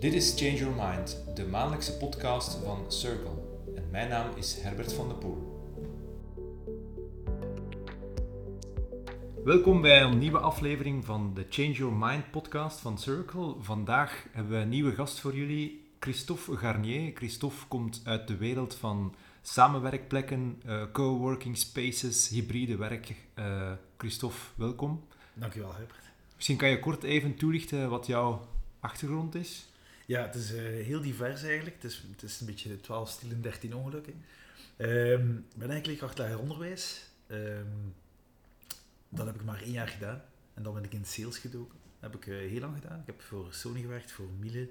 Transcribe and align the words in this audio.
Dit 0.00 0.12
is 0.12 0.34
Change 0.36 0.56
Your 0.56 0.74
Mind, 0.74 1.24
de 1.34 1.46
maandelijkse 1.46 1.96
podcast 1.96 2.54
van 2.64 2.92
Circle. 2.92 3.42
En 3.76 3.90
mijn 3.90 4.08
naam 4.08 4.36
is 4.36 4.60
Herbert 4.60 4.92
van 4.92 5.08
der 5.08 5.16
Poel. 5.16 5.62
Welkom 9.44 9.80
bij 9.80 10.02
een 10.02 10.18
nieuwe 10.18 10.38
aflevering 10.38 11.04
van 11.04 11.34
de 11.34 11.46
Change 11.50 11.72
Your 11.72 11.94
Mind 11.94 12.30
podcast 12.30 12.80
van 12.80 12.98
Circle. 12.98 13.54
Vandaag 13.60 14.26
hebben 14.32 14.52
we 14.52 14.58
een 14.58 14.68
nieuwe 14.68 14.94
gast 14.94 15.20
voor 15.20 15.34
jullie, 15.34 15.90
Christophe 16.00 16.56
Garnier. 16.56 17.12
Christophe 17.14 17.66
komt 17.68 18.00
uit 18.04 18.28
de 18.28 18.36
wereld 18.36 18.74
van 18.74 19.14
samenwerkplekken, 19.42 20.62
uh, 20.66 20.82
coworking 20.92 21.56
spaces, 21.56 22.28
hybride 22.28 22.76
werk. 22.76 23.14
Uh, 23.38 23.72
Christophe, 23.96 24.38
welkom. 24.54 25.04
Dankjewel, 25.34 25.74
Herbert. 25.74 26.10
Misschien 26.34 26.56
kan 26.56 26.68
je 26.68 26.80
kort 26.80 27.02
even 27.02 27.34
toelichten 27.34 27.90
wat 27.90 28.06
jouw 28.06 28.46
achtergrond 28.80 29.34
is? 29.34 29.68
Ja, 30.08 30.22
het 30.22 30.34
is 30.34 30.52
uh, 30.52 30.60
heel 30.60 31.00
divers 31.00 31.42
eigenlijk. 31.42 31.76
Het 31.82 31.84
is, 31.84 32.04
het 32.10 32.22
is 32.22 32.40
een 32.40 32.46
beetje 32.46 32.80
12 32.80 33.10
stielen, 33.10 33.42
13 33.42 33.74
ongelukken. 33.74 34.24
Um, 34.76 35.46
ik 35.52 35.56
ben 35.56 35.70
eigenlijk 35.70 36.02
achtlager 36.02 36.38
onderwijs. 36.38 37.10
Um, 37.26 37.94
dat 39.08 39.26
heb 39.26 39.34
ik 39.34 39.44
maar 39.44 39.62
één 39.62 39.72
jaar 39.72 39.88
gedaan. 39.88 40.22
En 40.54 40.62
dan 40.62 40.74
ben 40.74 40.84
ik 40.84 40.92
in 40.92 41.04
sales 41.04 41.38
gedoken. 41.38 41.78
Dat 42.00 42.12
heb 42.12 42.20
ik 42.20 42.26
uh, 42.26 42.38
heel 42.38 42.60
lang 42.60 42.74
gedaan. 42.80 43.00
Ik 43.00 43.06
heb 43.06 43.22
voor 43.22 43.46
Sony 43.50 43.80
gewerkt, 43.80 44.12
voor 44.12 44.28
Miele. 44.38 44.70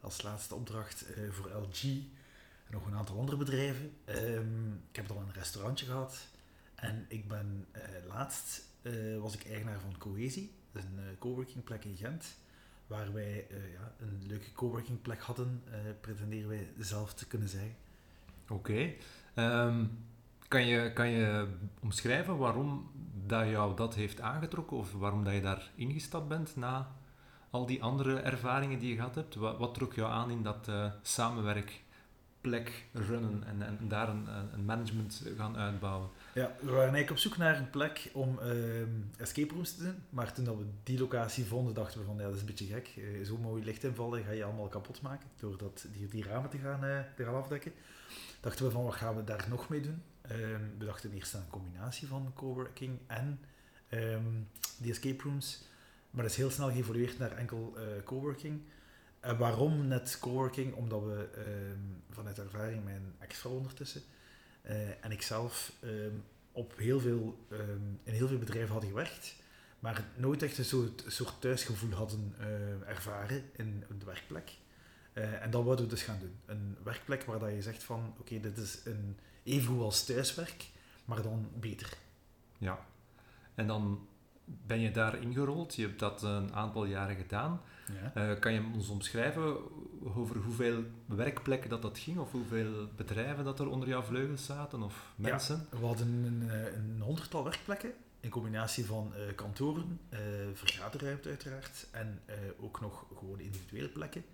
Als 0.00 0.22
laatste 0.22 0.54
opdracht 0.54 1.04
uh, 1.18 1.30
voor 1.30 1.50
LG. 1.50 1.82
En 1.82 2.70
nog 2.70 2.86
een 2.86 2.94
aantal 2.94 3.18
andere 3.18 3.36
bedrijven. 3.36 3.92
Um, 4.06 4.82
ik 4.90 4.96
heb 4.96 5.08
dan 5.08 5.16
een 5.16 5.32
restaurantje 5.32 5.86
gehad. 5.86 6.26
En 6.74 7.06
ik 7.08 7.28
ben 7.28 7.66
laatst 8.08 8.62
was 9.20 9.34
ik 9.34 9.46
eigenaar 9.46 9.80
van 9.80 9.98
Cohesie. 9.98 10.52
Een 10.72 11.16
coworking 11.18 11.64
plek 11.64 11.84
in 11.84 11.96
Gent 11.96 12.24
waar 12.90 13.12
wij 13.12 13.46
uh, 13.50 13.72
ja, 13.72 13.92
een 13.98 14.22
leuke 14.26 14.52
coworking 14.52 15.02
plek 15.02 15.20
hadden, 15.20 15.62
uh, 15.68 15.74
pretenderen 16.00 16.48
wij 16.48 16.72
zelf 16.78 17.14
te 17.14 17.26
kunnen 17.26 17.48
zijn. 17.48 17.76
Oké. 18.48 18.92
Um, 19.34 19.98
kan, 20.48 20.66
je, 20.66 20.92
kan 20.92 21.08
je 21.08 21.48
omschrijven 21.80 22.36
waarom 22.36 22.90
dat 23.26 23.48
jou 23.48 23.76
dat 23.76 23.94
heeft 23.94 24.20
aangetrokken 24.20 24.76
of 24.76 24.92
waarom 24.92 25.24
dat 25.24 25.34
je 25.34 25.40
daar 25.40 25.70
ingestapt 25.74 26.28
bent 26.28 26.56
na 26.56 26.92
al 27.50 27.66
die 27.66 27.82
andere 27.82 28.18
ervaringen 28.18 28.78
die 28.78 28.88
je 28.88 28.96
gehad 28.96 29.14
hebt? 29.14 29.34
Wat, 29.34 29.74
trok 29.74 29.94
jou 29.94 30.12
aan 30.12 30.30
in 30.30 30.42
dat 30.42 30.68
uh, 30.68 30.92
samenwerkplek 32.40 32.84
runnen 32.92 33.44
en, 33.46 33.62
en 33.62 33.88
daar 33.88 34.08
een, 34.08 34.26
een 34.52 34.64
management 34.64 35.22
gaan 35.36 35.56
uitbouwen? 35.56 36.08
Ja, 36.34 36.54
we 36.60 36.66
waren 36.66 36.80
eigenlijk 36.80 37.10
op 37.10 37.18
zoek 37.18 37.36
naar 37.36 37.58
een 37.58 37.70
plek 37.70 38.10
om 38.12 38.38
uh, 38.42 39.20
escape 39.20 39.54
rooms 39.54 39.74
te 39.74 39.82
doen. 39.82 39.94
Maar 40.10 40.32
toen 40.32 40.44
we 40.44 40.64
die 40.82 40.98
locatie 40.98 41.44
vonden, 41.44 41.74
dachten 41.74 42.00
we 42.00 42.06
van 42.06 42.16
ja, 42.16 42.22
dat 42.22 42.34
is 42.34 42.40
een 42.40 42.46
beetje 42.46 42.66
gek. 42.66 42.94
Uh, 42.96 43.24
zo 43.26 43.36
mooi 43.36 43.64
licht 43.64 43.84
invallen 43.84 44.24
ga 44.24 44.30
je 44.30 44.44
allemaal 44.44 44.68
kapot 44.68 45.02
maken 45.02 45.28
door 45.36 45.58
dat, 45.58 45.86
die, 45.92 46.08
die 46.08 46.24
ramen 46.24 46.50
te 46.50 46.58
gaan, 46.58 46.84
uh, 46.84 46.98
te 47.16 47.24
gaan 47.24 47.34
afdekken. 47.34 47.72
Dachten 48.40 48.64
we 48.64 48.70
van 48.70 48.84
wat 48.84 48.94
gaan 48.94 49.16
we 49.16 49.24
daar 49.24 49.46
nog 49.48 49.68
mee 49.68 49.80
doen? 49.80 50.02
Ehm, 50.20 50.62
we 50.78 50.84
dachten 50.84 51.12
eerst 51.12 51.34
aan 51.34 51.40
een 51.40 51.50
combinatie 51.50 52.08
van 52.08 52.32
coworking 52.34 52.98
en 53.06 53.40
um, 53.90 54.48
die 54.78 54.90
escape 54.90 55.22
rooms. 55.22 55.68
Maar 56.10 56.22
dat 56.22 56.30
is 56.30 56.36
heel 56.36 56.50
snel 56.50 56.70
geëvolueerd 56.70 57.18
naar 57.18 57.32
enkel 57.32 57.74
uh, 57.76 57.82
coworking. 58.04 58.60
Waarom 59.20 59.86
net 59.86 60.18
coworking? 60.20 60.74
Omdat 60.74 61.02
we 61.02 61.28
vanuit 62.10 62.38
ervaring, 62.38 62.84
mijn 62.84 63.14
ex-vrouw 63.18 63.52
ondertussen, 63.52 64.02
uh, 64.62 65.04
en 65.04 65.10
ik 65.10 65.22
zelf 65.22 65.72
um, 65.84 66.24
op 66.52 66.76
heel 66.76 67.00
veel, 67.00 67.46
um, 67.52 68.00
in 68.02 68.12
heel 68.12 68.28
veel 68.28 68.38
bedrijven 68.38 68.72
hadden 68.72 68.88
gewerkt, 68.90 69.34
maar 69.78 70.04
nooit 70.16 70.42
echt 70.42 70.58
een 70.58 70.90
soort, 71.06 71.40
thuisgevoel 71.40 71.90
hadden 71.90 72.34
uh, 72.40 72.88
ervaren 72.88 73.42
in 73.52 73.84
de 73.98 74.04
werkplek. 74.04 74.50
Uh, 75.14 75.42
en 75.42 75.50
dat 75.50 75.64
wilden 75.64 75.84
we 75.84 75.90
dus 75.90 76.02
gaan 76.02 76.18
doen. 76.18 76.34
Een 76.46 76.76
werkplek 76.82 77.24
waar 77.24 77.38
dat 77.38 77.50
je 77.50 77.62
zegt 77.62 77.82
van, 77.82 78.14
oké, 78.18 78.40
dit 78.40 78.56
is 78.58 78.80
een, 78.84 79.18
even 79.42 79.66
goed 79.66 79.82
als 79.82 80.04
thuiswerk, 80.04 80.68
maar 81.04 81.22
dan 81.22 81.50
beter. 81.54 81.92
Ja, 82.58 82.86
en 83.54 83.66
dan 83.66 84.08
ben 84.66 84.80
je 84.80 84.90
daar 84.90 85.22
ingerold. 85.22 85.74
Je 85.74 85.86
hebt 85.86 85.98
dat 85.98 86.22
een 86.22 86.54
aantal 86.54 86.84
jaren 86.84 87.16
gedaan. 87.16 87.60
Ja. 88.14 88.30
Uh, 88.30 88.38
kan 88.38 88.52
je 88.52 88.62
ons 88.74 88.88
omschrijven 88.88 89.56
over 90.04 90.36
hoeveel 90.36 90.84
werkplekken 91.06 91.70
dat, 91.70 91.82
dat 91.82 91.98
ging? 91.98 92.18
Of 92.18 92.30
hoeveel 92.30 92.88
bedrijven 92.96 93.44
dat 93.44 93.60
er 93.60 93.68
onder 93.68 93.88
jouw 93.88 94.02
vleugels 94.02 94.44
zaten? 94.44 94.82
Of 94.82 95.12
mensen? 95.16 95.66
Ja, 95.70 95.78
we 95.78 95.86
hadden 95.86 96.08
een, 96.08 96.50
eh, 96.50 96.76
een 96.76 97.00
honderdtal 97.00 97.44
werkplekken. 97.44 97.92
In 98.20 98.30
combinatie 98.30 98.86
van 98.86 99.12
uh, 99.16 99.34
kantoren, 99.34 100.00
uh, 100.10 100.18
vergaderruimte 100.54 101.28
uiteraard. 101.28 101.86
En 101.90 102.20
ook 102.60 102.80
nog 102.80 103.04
gewoon 103.18 103.40
individuele 103.40 103.88
plekken. 103.88 104.24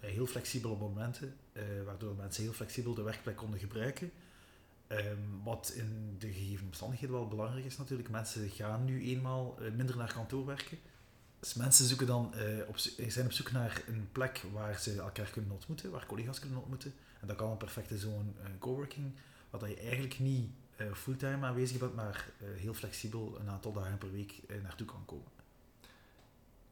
heel 0.00 0.26
flexibel 0.26 0.70
op 0.70 0.80
momenten. 0.80 1.34
waardoor 1.84 2.14
mensen 2.14 2.42
heel 2.42 2.52
flexibel 2.52 2.94
de 2.94 3.02
werkplek 3.02 3.36
konden 3.36 3.60
gebruiken. 3.60 4.10
Um, 4.88 5.40
wat 5.44 5.72
in 5.74 6.16
de 6.18 6.32
gegeven 6.32 6.66
omstandigheden 6.66 7.14
wel 7.14 7.28
belangrijk 7.28 7.64
is 7.64 7.76
natuurlijk. 7.76 8.08
Mensen 8.08 8.48
gaan 8.48 8.84
nu 8.84 9.02
eenmaal 9.02 9.56
uh, 9.60 9.72
minder 9.72 9.96
naar 9.96 10.12
kantoor 10.12 10.46
werken. 10.46 10.78
Dus 11.40 11.54
mensen 11.54 11.86
zoeken 11.86 12.06
dan, 12.06 12.32
uh, 12.34 12.68
op, 12.68 12.78
zijn 13.08 13.26
op 13.26 13.32
zoek 13.32 13.52
naar 13.52 13.82
een 13.86 14.08
plek 14.12 14.44
waar 14.52 14.78
ze 14.78 15.00
elkaar 15.00 15.30
kunnen 15.30 15.50
ontmoeten, 15.50 15.90
waar 15.90 16.06
collega's 16.06 16.38
kunnen 16.38 16.58
ontmoeten. 16.58 16.94
En 17.20 17.26
dat 17.26 17.36
kan 17.36 17.50
een 17.50 17.56
perfecte 17.56 17.98
zo'n 17.98 18.36
coworking, 18.58 19.12
waar 19.50 19.68
je 19.68 19.76
eigenlijk 19.76 20.18
niet 20.18 20.50
fulltime 20.94 21.46
aanwezig 21.46 21.78
bent, 21.78 21.94
maar 21.94 22.30
heel 22.56 22.74
flexibel 22.74 23.36
een 23.40 23.48
aantal 23.48 23.72
dagen 23.72 23.98
per 23.98 24.12
week 24.12 24.42
naartoe 24.62 24.86
kan 24.86 25.04
komen. 25.04 25.30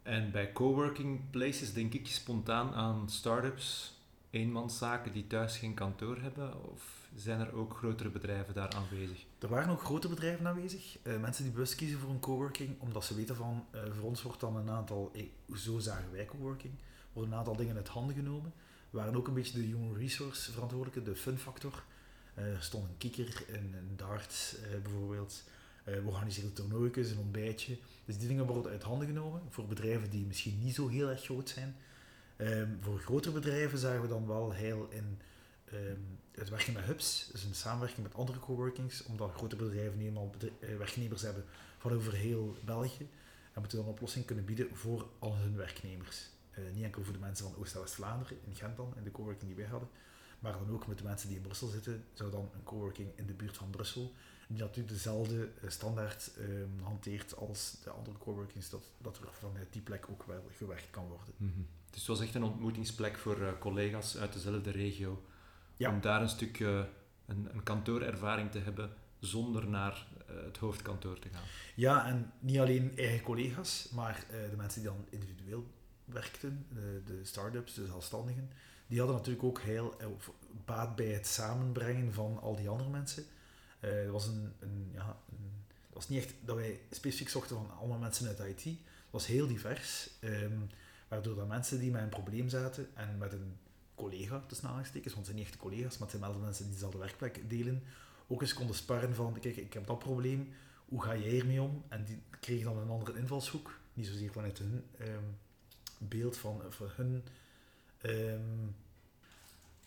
En 0.03 0.31
bij 0.31 0.53
coworking 0.53 1.31
places 1.31 1.73
denk 1.73 1.95
ik 1.95 2.07
spontaan 2.07 2.75
aan 2.75 3.11
startups, 3.11 3.95
eenmanszaken 4.35 5.13
die 5.13 5.27
thuis 5.27 5.57
geen 5.57 5.75
kantoor 5.75 6.19
hebben? 6.21 6.71
Of 6.71 7.09
zijn 7.15 7.41
er 7.41 7.55
ook 7.55 7.77
grotere 7.77 8.11
bedrijven 8.11 8.55
daar 8.55 8.75
aanwezig? 8.75 9.25
Er 9.39 9.49
waren 9.49 9.71
ook 9.71 9.83
grote 9.83 10.09
bedrijven 10.09 10.47
aanwezig. 10.47 10.99
Uh, 11.03 11.21
mensen 11.21 11.45
die 11.45 11.53
bewust 11.53 11.75
kiezen 11.75 11.99
voor 11.99 12.11
een 12.11 12.21
coworking, 12.21 12.81
omdat 12.81 13.05
ze 13.05 13.15
weten 13.15 13.37
van, 13.37 13.67
uh, 13.75 13.81
voor 13.95 14.09
ons 14.09 14.23
wordt 14.23 14.41
dan 14.41 14.57
een 14.57 14.71
aantal, 14.71 15.11
eh, 15.15 15.57
zo 15.57 15.79
zagen 15.79 16.13
wij 16.13 16.25
coworking, 16.25 16.73
worden 17.13 17.33
een 17.33 17.39
aantal 17.39 17.57
dingen 17.57 17.77
uit 17.77 17.89
handen 17.89 18.15
genomen. 18.15 18.53
We 18.91 18.99
waren 18.99 19.17
ook 19.17 19.29
een 19.29 19.35
beetje 19.35 19.61
de 19.61 19.67
human 19.67 19.97
resource 19.97 20.53
verantwoordelijke, 20.53 21.11
de 21.11 21.17
fun 21.17 21.39
factor. 21.39 21.85
er 22.35 22.63
stond 22.63 22.89
een 22.89 22.97
kikker, 22.99 23.45
een, 23.49 23.75
een 23.79 23.97
darts 23.97 24.57
bijvoorbeeld. 24.83 25.45
we 25.85 26.03
organiseren 26.05 26.53
toernooitjes, 26.53 27.11
een 27.11 27.19
ontbijtje. 27.19 27.79
Dus 28.05 28.19
die 28.19 28.29
dingen 28.29 28.47
worden 28.47 28.73
uit 28.73 28.83
handen 28.83 29.07
genomen 29.07 29.43
voor 29.49 29.67
bedrijven 29.67 30.11
die 30.11 30.27
misschien 30.27 30.59
niet 30.63 30.75
zo 30.75 30.89
heel 30.89 31.09
erg 31.09 31.23
groot 31.23 31.49
zijn. 31.49 31.77
Ehm, 32.37 32.69
voor 32.81 32.99
grotere 32.99 33.35
bedrijven 33.35 33.79
zagen 33.79 34.01
we 34.01 34.09
dan 34.09 34.27
wel 34.27 34.53
heel 34.53 34.89
in 34.91 35.21
um, 35.73 36.19
het 36.31 36.49
werken 36.49 36.73
met 36.73 36.85
hubs, 36.85 37.29
dus 37.33 37.45
een 37.45 37.55
samenwerking 37.55 38.03
met 38.03 38.15
andere 38.15 38.39
coworkings, 38.39 39.05
omdat 39.05 39.33
grote 39.35 39.57
bedrijven 39.57 39.99
niet 39.99 40.07
eenmaal 40.07 40.31
uh, 40.61 40.77
werknemers 40.77 41.23
hebben 41.23 41.45
van 41.79 41.93
over 41.93 42.13
heel 42.13 42.57
België. 42.65 43.09
En 43.53 43.61
moeten 43.61 43.79
dan 43.79 43.87
een 43.87 43.93
oplossing 43.93 44.25
kunnen 44.25 44.45
bieden 44.45 44.77
voor 44.77 45.09
al 45.19 45.37
hun 45.37 45.57
werknemers. 45.57 46.31
Uh, 46.59 46.75
niet 46.75 46.85
enkel 46.85 47.05
voor 47.05 47.13
de 47.13 47.19
mensen 47.19 47.47
van 47.47 47.57
Oost- 47.57 47.75
en 47.75 47.81
West-Vlaanderen, 47.81 48.39
in 48.45 48.55
Gent 48.55 48.77
dan, 48.77 48.93
in 48.97 49.05
de 49.05 49.11
coworking 49.11 49.47
die 49.47 49.55
wij 49.55 49.71
hadden, 49.71 49.89
maar 50.39 50.53
dan 50.53 50.71
ook 50.71 50.87
met 50.87 50.99
de 50.99 51.05
mensen 51.05 51.29
die 51.29 51.37
in 51.37 51.43
Brussel 51.43 51.69
zitten, 51.69 52.05
zou 52.13 52.31
dan 52.31 52.51
een 52.55 52.63
coworking 52.63 53.09
in 53.15 53.27
de 53.27 53.33
buurt 53.33 53.57
van 53.57 53.71
Brussel, 53.71 54.13
die 54.49 54.59
natuurlijk 54.59 54.89
dezelfde 54.89 55.35
uh, 55.63 55.71
standaard 55.71 56.31
um, 56.39 56.81
hanteert 56.83 57.37
als 57.37 57.77
de 57.85 57.91
andere 57.91 58.19
coworkings, 58.19 58.71
dat, 58.71 58.85
dat 58.99 59.19
er 59.19 59.33
vanuit 59.33 59.73
die 59.73 59.83
plek 59.83 60.07
ook 60.11 60.23
wel 60.23 60.51
gewerkt 60.57 60.91
kan 60.91 61.09
worden. 61.09 61.35
-hmm. 61.37 61.67
Dus 61.95 62.07
het 62.07 62.19
was 62.19 62.27
echt 62.27 62.35
een 62.35 62.43
ontmoetingsplek 62.43 63.17
voor 63.17 63.57
collega's 63.59 64.17
uit 64.17 64.33
dezelfde 64.33 64.71
regio 64.71 65.23
ja. 65.77 65.91
Om 65.91 66.01
daar 66.01 66.23
een 66.23 66.29
stukje 66.29 66.89
een, 67.27 67.49
een 67.53 67.63
kantoorervaring 67.63 68.51
te 68.51 68.59
hebben 68.59 68.91
zonder 69.19 69.69
naar 69.69 70.07
uh, 70.31 70.45
het 70.45 70.57
hoofdkantoor 70.57 71.19
te 71.19 71.29
gaan. 71.29 71.43
Ja, 71.75 72.07
en 72.07 72.33
niet 72.39 72.59
alleen 72.59 72.93
eigen 72.97 73.23
collega's, 73.23 73.89
maar 73.93 74.27
uh, 74.31 74.51
de 74.51 74.57
mensen 74.57 74.81
die 74.81 74.91
dan 74.91 75.07
individueel 75.11 75.67
werkten, 76.05 76.67
de, 76.73 77.03
de 77.05 77.25
start-ups, 77.25 77.75
de 77.75 77.87
zelfstandigen, 77.87 78.51
die 78.87 78.99
hadden 78.99 79.17
natuurlijk 79.17 79.45
ook 79.45 79.61
heel 79.61 79.95
uh, 80.01 80.07
baat 80.65 80.97
bij 80.97 81.07
het 81.07 81.27
samenbrengen 81.27 82.13
van 82.13 82.41
al 82.41 82.57
die 82.57 82.69
andere 82.69 82.91
mensen. 82.91 83.25
het 83.79 84.11
was 84.11 84.27
een, 84.27 84.53
een, 84.61 84.91
ja, 84.93 85.17
een, 85.31 85.65
het 85.67 85.95
was 85.95 86.09
niet 86.09 86.25
echt 86.25 86.35
dat 86.45 86.57
wij 86.57 86.81
specifiek 86.91 87.29
zochten 87.29 87.57
van 87.57 87.71
allemaal 87.79 87.99
mensen 87.99 88.27
uit 88.27 88.39
IT. 88.39 88.65
Het 88.65 89.11
was 89.11 89.27
heel 89.27 89.47
divers, 89.47 90.11
um, 90.21 90.71
waardoor 91.15 91.35
dat 91.35 91.49
mensen 91.49 91.79
die 91.79 91.91
met 91.91 92.03
een 92.03 92.09
probleem 92.09 92.49
zaten 92.49 92.89
en 92.95 93.19
met 93.19 93.33
een 93.33 93.57
collega, 93.95 94.45
tussen 94.47 94.67
aanhalingstekens, 94.67 95.15
want 95.15 95.27
het 95.27 95.35
zijn 95.35 95.37
niet 95.37 95.47
echte 95.47 95.69
collega's, 95.69 95.99
maar 95.99 96.09
het 96.09 96.19
zijn 96.19 96.33
wel 96.33 96.41
mensen 96.41 96.65
die 96.65 96.73
dezelfde 96.73 96.99
werkplek 96.99 97.51
delen, 97.51 97.83
ook 98.27 98.41
eens 98.41 98.55
konden 98.55 98.77
sparren 98.77 99.15
van, 99.15 99.39
kijk, 99.41 99.57
ik 99.57 99.73
heb 99.73 99.87
dat 99.87 99.99
probleem, 99.99 100.53
hoe 100.89 101.03
ga 101.03 101.17
jij 101.17 101.31
hiermee 101.31 101.63
om? 101.63 101.83
En 101.89 102.05
die 102.05 102.23
kregen 102.41 102.65
dan 102.65 102.79
een 102.79 102.89
andere 102.89 103.19
invalshoek, 103.19 103.79
niet 103.95 104.07
zozeer 104.07 104.33
vanuit 104.33 104.59
hun 104.59 104.85
um, 105.01 105.37
beeld 105.99 106.37
van, 106.37 106.63
van 106.69 106.89
hun... 106.95 107.23
Um, 108.03 108.75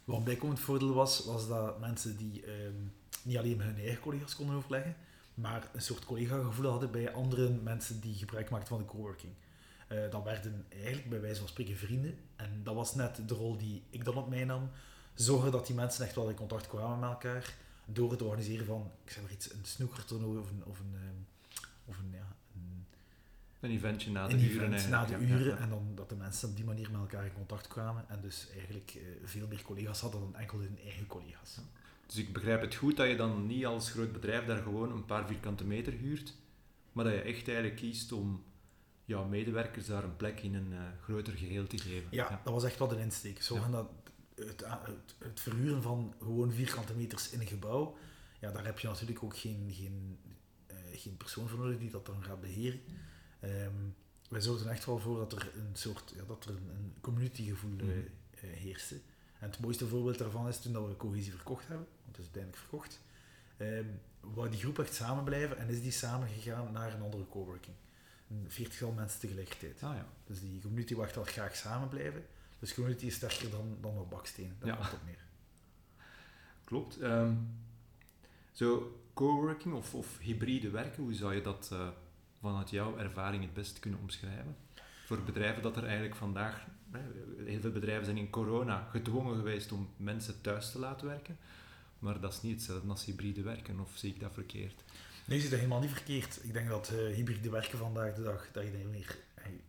wat 0.03 0.23
bijkomend 0.23 0.59
voordeel 0.59 0.93
was, 0.93 1.25
was 1.25 1.47
dat 1.47 1.79
mensen 1.79 2.17
die 2.17 2.63
um, 2.65 2.93
niet 3.23 3.37
alleen 3.37 3.57
met 3.57 3.65
hun 3.65 3.77
eigen 3.77 3.99
collega's 3.99 4.35
konden 4.35 4.55
overleggen, 4.55 4.95
maar 5.33 5.69
een 5.73 5.81
soort 5.81 6.05
collega-gevoel 6.05 6.71
hadden 6.71 6.91
bij 6.91 7.13
andere 7.13 7.49
mensen 7.49 7.99
die 7.99 8.15
gebruik 8.15 8.49
maakten 8.49 8.67
van 8.67 8.77
de 8.77 8.85
coworking. 8.85 9.33
Uh, 9.91 10.11
dat 10.11 10.23
werden 10.23 10.65
eigenlijk 10.69 11.09
bij 11.09 11.21
wijze 11.21 11.39
van 11.39 11.47
spreken 11.47 11.77
vrienden. 11.77 12.17
En 12.35 12.61
dat 12.63 12.75
was 12.75 12.95
net 12.95 13.19
de 13.27 13.33
rol 13.33 13.57
die 13.57 13.83
ik 13.89 14.05
dan 14.05 14.15
op 14.15 14.29
mij 14.29 14.43
nam. 14.43 14.69
Zorgen 15.13 15.51
dat 15.51 15.67
die 15.67 15.75
mensen 15.75 16.05
echt 16.05 16.15
wel 16.15 16.29
in 16.29 16.35
contact 16.35 16.67
kwamen 16.67 16.99
met 16.99 17.09
elkaar. 17.09 17.55
Door 17.85 18.11
het 18.11 18.21
organiseren 18.21 18.65
van, 18.65 18.91
ik 19.03 19.11
zeg 19.11 19.21
maar 19.23 19.31
iets, 19.31 19.53
een 19.53 19.65
snoekertoernooi 19.65 20.39
of 20.39 20.49
een, 20.49 20.63
of 20.65 20.79
een, 20.79 20.93
ehm, 20.93 21.15
of 21.85 21.97
een, 21.97 22.11
ja, 22.11 22.35
een, 22.55 22.85
een 23.59 23.71
eventje 23.71 24.11
na 24.11 24.27
de 24.27 24.33
een 24.33 24.43
uren. 24.43 24.73
Event 24.73 24.89
na 24.89 25.05
de 25.05 25.17
uren. 25.17 25.57
En 25.57 25.69
dan 25.69 25.91
dat 25.95 26.09
de 26.09 26.15
mensen 26.15 26.49
op 26.49 26.55
die 26.55 26.65
manier 26.65 26.91
met 26.91 27.01
elkaar 27.01 27.25
in 27.25 27.33
contact 27.33 27.67
kwamen. 27.67 28.05
En 28.07 28.21
dus 28.21 28.47
eigenlijk 28.51 28.93
uh, 28.95 29.01
veel 29.23 29.47
meer 29.47 29.61
collega's 29.61 29.99
hadden 29.99 30.19
dan 30.21 30.35
enkel 30.35 30.59
hun 30.59 30.77
eigen 30.83 31.07
collega's. 31.07 31.57
Dus 32.05 32.15
ik 32.15 32.33
begrijp 32.33 32.61
het 32.61 32.75
goed 32.75 32.97
dat 32.97 33.07
je 33.07 33.15
dan 33.15 33.47
niet 33.47 33.65
als 33.65 33.91
groot 33.91 34.11
bedrijf 34.11 34.45
daar 34.45 34.61
gewoon 34.61 34.91
een 34.91 35.05
paar 35.05 35.27
vierkante 35.27 35.65
meter 35.65 35.93
huurt, 35.93 36.33
maar 36.91 37.05
dat 37.05 37.13
je 37.13 37.21
echt 37.21 37.47
eigenlijk 37.47 37.75
kiest 37.75 38.11
om 38.11 38.43
jouw 39.07 39.25
medewerkers 39.25 39.85
daar 39.85 40.03
een 40.03 40.15
plek 40.15 40.39
in 40.39 40.55
een 40.55 40.71
uh, 40.71 40.79
groter 41.01 41.33
geheel 41.33 41.67
te 41.67 41.77
geven. 41.77 42.07
Ja, 42.11 42.41
dat 42.43 42.53
was 42.53 42.63
echt 42.63 42.79
wel 42.79 42.87
de 42.87 42.99
insteek. 42.99 43.41
Zorgen 43.41 43.71
dat 43.71 43.89
het, 44.35 44.63
het, 44.65 45.15
het, 45.17 45.39
verhuren 45.39 45.81
van 45.81 46.13
gewoon 46.19 46.51
vierkante 46.51 46.93
meters 46.93 47.29
in 47.29 47.39
een 47.39 47.47
gebouw, 47.47 47.97
ja, 48.39 48.51
daar 48.51 48.65
heb 48.65 48.79
je 48.79 48.87
natuurlijk 48.87 49.23
ook 49.23 49.37
geen, 49.37 49.69
geen, 49.71 50.19
uh, 50.71 50.77
geen 50.91 51.17
persoon 51.17 51.47
voor 51.47 51.59
nodig 51.59 51.77
die 51.77 51.89
dat 51.89 52.05
dan 52.05 52.23
gaat 52.23 52.41
beheren. 52.41 52.79
Um, 53.43 53.95
wij 54.29 54.41
zorgden 54.41 54.71
echt 54.71 54.85
wel 54.85 54.99
voor 54.99 55.17
dat 55.17 55.31
er 55.31 55.51
een 55.55 55.75
soort, 55.75 56.13
ja, 56.15 56.23
dat 56.27 56.45
er 56.45 56.49
een, 56.49 56.69
een 56.69 56.93
communitygevoel 57.01 57.71
mm. 57.71 57.89
uh, 57.89 58.05
heerste. 58.41 58.95
En 59.39 59.49
het 59.49 59.59
mooiste 59.59 59.87
voorbeeld 59.87 60.17
daarvan 60.17 60.47
is 60.47 60.59
toen 60.59 60.73
dat 60.73 60.87
we 60.87 60.95
cohesie 60.95 61.31
verkocht 61.31 61.67
hebben, 61.67 61.87
want 62.03 62.17
het 62.17 62.25
is 62.25 62.33
uiteindelijk 62.33 62.63
verkocht, 62.63 63.01
um, 63.57 63.99
wou 64.19 64.49
die 64.49 64.59
groep 64.59 64.79
echt 64.79 64.93
samen 64.93 65.23
blijven 65.23 65.57
en 65.57 65.69
is 65.69 65.81
die 65.81 65.91
samen 65.91 66.27
gegaan 66.27 66.71
naar 66.71 66.93
een 66.93 67.01
andere 67.01 67.27
coworking. 67.27 67.75
Een 68.47 68.53
veertigtal 68.53 68.91
mensen 68.91 69.19
tegelijkertijd. 69.19 69.83
Ah, 69.83 69.95
ja. 69.95 70.07
Dus 70.25 70.39
die 70.39 70.61
community 70.61 70.93
wou 70.93 71.05
echt 71.05 71.15
wel 71.15 71.23
graag 71.23 71.55
samen 71.55 71.89
blijven. 71.89 72.25
Dus 72.59 72.73
community 72.73 73.05
is 73.05 73.15
sterker 73.15 73.49
dan, 73.49 73.77
dan 73.81 73.97
op 73.97 74.09
baksteen. 74.09 74.55
Daar 74.59 74.69
ja. 74.69 74.75
komt 74.75 74.85
het 74.85 74.99
op 74.99 75.05
neer. 75.05 75.25
Klopt. 76.63 77.01
Um, 77.01 77.47
zo, 78.51 78.99
coworking 79.13 79.73
of, 79.73 79.93
of 79.93 80.17
hybride 80.19 80.69
werken, 80.69 81.03
hoe 81.03 81.13
zou 81.13 81.35
je 81.35 81.41
dat 81.41 81.69
uh, 81.73 81.87
vanuit 82.41 82.69
jouw 82.69 82.97
ervaring 82.97 83.43
het 83.43 83.53
beste 83.53 83.79
kunnen 83.79 83.99
omschrijven? 83.99 84.55
Voor 85.05 85.23
bedrijven 85.23 85.63
dat 85.63 85.77
er 85.77 85.83
eigenlijk 85.83 86.15
vandaag, 86.15 86.65
heel 87.45 87.59
veel 87.59 87.71
bedrijven 87.71 88.05
zijn 88.05 88.17
in 88.17 88.29
corona 88.29 88.87
gedwongen 88.91 89.35
geweest 89.35 89.71
om 89.71 89.89
mensen 89.97 90.41
thuis 90.41 90.71
te 90.71 90.79
laten 90.79 91.07
werken, 91.07 91.37
maar 91.99 92.19
dat 92.19 92.33
is 92.33 92.41
niet 92.41 92.53
hetzelfde 92.53 92.89
als 92.89 93.05
hybride 93.05 93.41
werken, 93.41 93.79
of 93.79 93.91
zie 93.95 94.13
ik 94.13 94.19
dat 94.19 94.33
verkeerd? 94.33 94.83
Je 95.35 95.39
ziet 95.39 95.49
dat 95.49 95.59
helemaal 95.59 95.79
niet 95.79 95.91
verkeerd. 95.91 96.43
Ik 96.43 96.53
denk 96.53 96.69
dat 96.69 96.91
uh, 96.93 97.15
hybride 97.15 97.49
werken 97.49 97.77
vandaag 97.77 98.13
de 98.13 98.23
dag, 98.23 98.47
dat 98.51 98.63
je 98.63 98.71
er 98.71 98.87
meer 98.87 99.17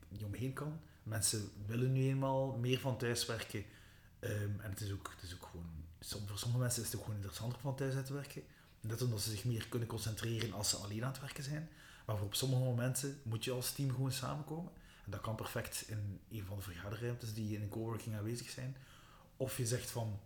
niet 0.09 0.25
omheen 0.25 0.53
kan. 0.53 0.81
Mensen 1.03 1.51
willen 1.67 1.93
nu 1.93 2.09
eenmaal 2.09 2.57
meer 2.57 2.79
van 2.79 2.99
thuis 2.99 3.27
werken. 3.27 3.65
Um, 4.21 4.61
en 4.61 4.71
het 4.71 4.81
is, 4.81 4.93
ook, 4.93 5.13
het 5.15 5.23
is 5.23 5.35
ook 5.35 5.49
gewoon, 5.51 5.67
voor 6.27 6.39
sommige 6.39 6.61
mensen 6.61 6.83
is 6.83 6.89
het 6.89 6.97
ook 6.97 7.03
gewoon 7.03 7.17
interessanter 7.17 7.61
van 7.61 7.77
thuis 7.77 7.95
uit 7.95 8.07
te 8.07 8.13
werken. 8.13 8.43
Net 8.81 9.03
omdat 9.03 9.21
ze 9.21 9.31
zich 9.31 9.45
meer 9.45 9.69
kunnen 9.69 9.89
concentreren 9.89 10.53
als 10.53 10.69
ze 10.69 10.77
alleen 10.77 11.05
aan 11.05 11.11
het 11.11 11.21
werken 11.21 11.45
zijn. 11.45 11.69
Maar 12.07 12.17
voor 12.17 12.27
op 12.27 12.35
sommige 12.35 12.63
momenten 12.63 13.21
moet 13.23 13.45
je 13.45 13.51
als 13.51 13.73
team 13.73 13.91
gewoon 13.91 14.13
samenkomen. 14.13 14.73
En 15.05 15.11
dat 15.11 15.21
kan 15.21 15.35
perfect 15.35 15.85
in 15.89 16.21
een 16.31 16.45
van 16.45 16.57
de 16.57 16.63
vergaderruimtes 16.63 17.35
die 17.35 17.57
in 17.57 17.63
een 17.63 17.69
coworking 17.69 18.17
aanwezig 18.17 18.51
zijn. 18.51 18.77
Of 19.37 19.57
je 19.57 19.67
zegt 19.67 19.91
van, 19.91 20.21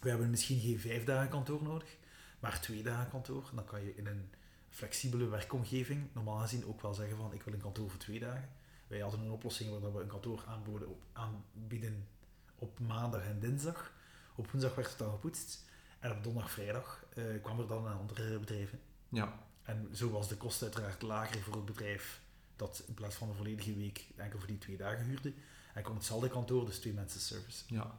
we 0.00 0.08
hebben 0.08 0.30
misschien 0.30 0.60
geen 0.60 0.80
vijf 0.80 1.04
dagen 1.04 1.28
kantoor 1.28 1.62
nodig, 1.62 1.96
maar 2.40 2.60
twee 2.60 2.82
dagen 2.82 3.10
kantoor. 3.10 3.46
En 3.50 3.56
dan 3.56 3.64
kan 3.64 3.84
je 3.84 3.96
in 3.96 4.06
een 4.06 4.30
flexibele 4.76 5.28
werkomgeving 5.28 6.08
normaal 6.12 6.38
gezien 6.38 6.66
ook 6.66 6.80
wel 6.80 6.94
zeggen 6.94 7.16
van, 7.16 7.32
ik 7.32 7.42
wil 7.42 7.54
een 7.54 7.60
kantoor 7.60 7.90
voor 7.90 7.98
twee 7.98 8.18
dagen. 8.18 8.48
Wij 8.86 9.00
hadden 9.00 9.20
een 9.20 9.30
oplossing 9.30 9.80
waar 9.80 9.94
we 9.94 10.00
een 10.00 10.06
kantoor 10.06 10.44
aanboden 10.46 10.88
op, 10.88 11.02
aanbieden 11.12 12.06
op 12.54 12.78
maandag 12.80 13.24
en 13.24 13.40
dinsdag. 13.40 13.92
Op 14.34 14.50
woensdag 14.50 14.74
werd 14.74 14.88
het 14.88 14.98
dan 14.98 15.10
gepoetst. 15.10 15.64
En 15.98 16.10
op 16.10 16.22
donderdag, 16.22 16.50
vrijdag 16.50 17.04
uh, 17.14 17.42
kwam 17.42 17.60
er 17.60 17.66
dan 17.66 17.86
een 17.86 17.98
andere 17.98 18.38
bedrijven. 18.38 18.80
Ja. 19.08 19.38
En 19.62 19.88
zo 19.92 20.10
was 20.10 20.28
de 20.28 20.36
kost 20.36 20.62
uiteraard 20.62 21.02
lager 21.02 21.42
voor 21.42 21.54
het 21.54 21.64
bedrijf 21.64 22.22
dat 22.56 22.84
in 22.86 22.94
plaats 22.94 23.16
van 23.16 23.28
een 23.28 23.34
volledige 23.34 23.74
week 23.74 24.06
enkel 24.16 24.38
voor 24.38 24.48
die 24.48 24.58
twee 24.58 24.76
dagen 24.76 25.04
huurde. 25.04 25.32
En 25.74 25.82
kon 25.82 25.94
hetzelfde 25.94 26.28
kantoor, 26.28 26.66
dus 26.66 26.78
twee 26.78 26.92
mensen 26.92 27.20
service. 27.20 27.64
Ja, 27.66 27.98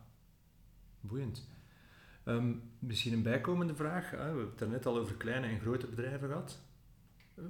boeiend. 0.99 1.47
Um, 2.23 2.71
misschien 2.79 3.13
een 3.13 3.23
bijkomende 3.23 3.75
vraag. 3.75 4.11
Hè? 4.11 4.17
We 4.17 4.23
hebben 4.23 4.53
het 4.57 4.69
net 4.69 4.85
al 4.85 4.97
over 4.97 5.15
kleine 5.15 5.47
en 5.47 5.59
grote 5.59 5.87
bedrijven 5.87 6.27
gehad. 6.27 6.59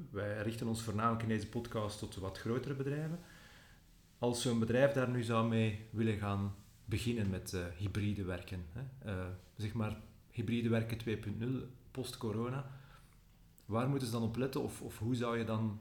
Wij 0.10 0.42
richten 0.42 0.68
ons 0.68 0.82
voornamelijk 0.82 1.22
in 1.22 1.30
deze 1.30 1.48
podcast 1.48 2.00
tot 2.00 2.16
wat 2.16 2.38
grotere 2.38 2.74
bedrijven. 2.74 3.20
Als 4.20 4.42
zo'n 4.42 4.60
bedrijf 4.60 4.92
daar 4.92 5.10
nu 5.10 5.24
zou 5.24 5.48
mee 5.48 5.88
willen 5.90 6.18
gaan 6.18 6.56
beginnen 6.86 7.30
met 7.30 7.54
uh, 7.54 7.66
hybride 7.78 8.24
werken, 8.24 8.66
hè? 8.72 9.12
Uh, 9.12 9.26
zeg 9.56 9.74
maar 9.74 9.98
hybride 10.32 10.70
werken 10.70 10.98
2.0 11.00 11.46
post-corona, 11.92 12.72
waar 13.66 13.90
moeten 13.90 14.08
ze 14.08 14.14
dan 14.14 14.24
op 14.24 14.36
letten 14.36 14.62
of, 14.62 14.82
of 14.82 14.98
hoe 14.98 15.16
zou 15.16 15.38
je 15.38 15.46
dan 15.46 15.80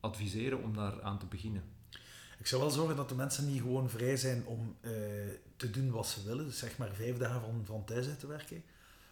adviseren 0.00 0.62
om 0.62 0.74
daar 0.74 1.02
aan 1.02 1.18
te 1.18 1.26
beginnen? 1.26 1.62
Ik 2.38 2.46
zou 2.46 2.62
wel 2.62 2.70
zorgen 2.70 2.96
dat 2.96 3.08
de 3.08 3.14
mensen 3.14 3.46
niet 3.46 3.60
gewoon 3.60 3.90
vrij 3.90 4.16
zijn 4.16 4.46
om 4.46 4.76
uh, 4.80 4.90
te 5.56 5.70
doen 5.70 5.90
wat 5.90 6.06
ze 6.06 6.24
willen, 6.24 6.44
dus 6.44 6.58
zeg 6.58 6.78
maar 6.78 6.94
vijf 6.94 7.16
dagen 7.16 7.40
van, 7.40 7.62
van 7.64 7.84
thuis 7.84 8.08
uit 8.08 8.20
te 8.20 8.26
werken, 8.26 8.62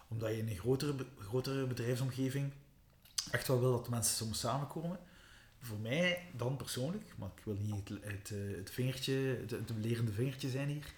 omdat 0.09 0.31
je 0.31 0.39
in 0.39 0.49
een 0.49 0.59
grotere, 0.59 0.95
grotere 1.19 1.67
bedrijfsomgeving 1.67 2.53
echt 3.31 3.49
wel 3.49 3.61
wil 3.61 3.73
dat 3.73 3.85
de 3.85 3.91
mensen 3.91 4.17
soms 4.17 4.39
samenkomen. 4.39 4.99
Voor 5.61 5.79
mij 5.79 6.31
dan 6.37 6.57
persoonlijk, 6.57 7.15
maar 7.17 7.31
ik 7.37 7.45
wil 7.45 7.57
niet 7.61 7.89
het, 7.89 8.05
het, 8.05 8.31
eh, 8.31 8.57
het 8.57 8.71
vingertje, 8.71 9.13
het, 9.13 9.51
het 9.51 9.71
lerende 9.71 10.13
vingertje 10.13 10.49
zijn 10.49 10.69
hier, 10.69 10.93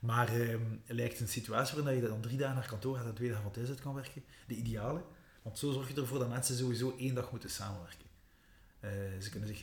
maar 0.00 0.40
eh, 0.40 0.60
lijkt 0.86 1.20
een 1.20 1.28
situatie 1.28 1.82
waarin 1.82 2.02
je 2.02 2.08
dan 2.08 2.20
drie 2.20 2.38
dagen 2.38 2.54
naar 2.54 2.68
kantoor 2.68 2.96
gaat 2.96 3.06
en 3.06 3.14
twee 3.14 3.28
dagen 3.28 3.42
van 3.42 3.52
thuis 3.52 3.68
uit 3.68 3.80
kan 3.80 3.94
werken, 3.94 4.24
de 4.46 4.54
ideale. 4.54 5.02
Want 5.42 5.58
zo 5.58 5.72
zorg 5.72 5.88
je 5.88 6.00
ervoor 6.00 6.18
dat 6.18 6.28
mensen 6.28 6.56
sowieso 6.56 6.94
één 6.98 7.14
dag 7.14 7.30
moeten 7.30 7.50
samenwerken. 7.50 8.06
Uh, 8.80 8.90
ze 9.20 9.30
kunnen 9.30 9.48
zich, 9.48 9.62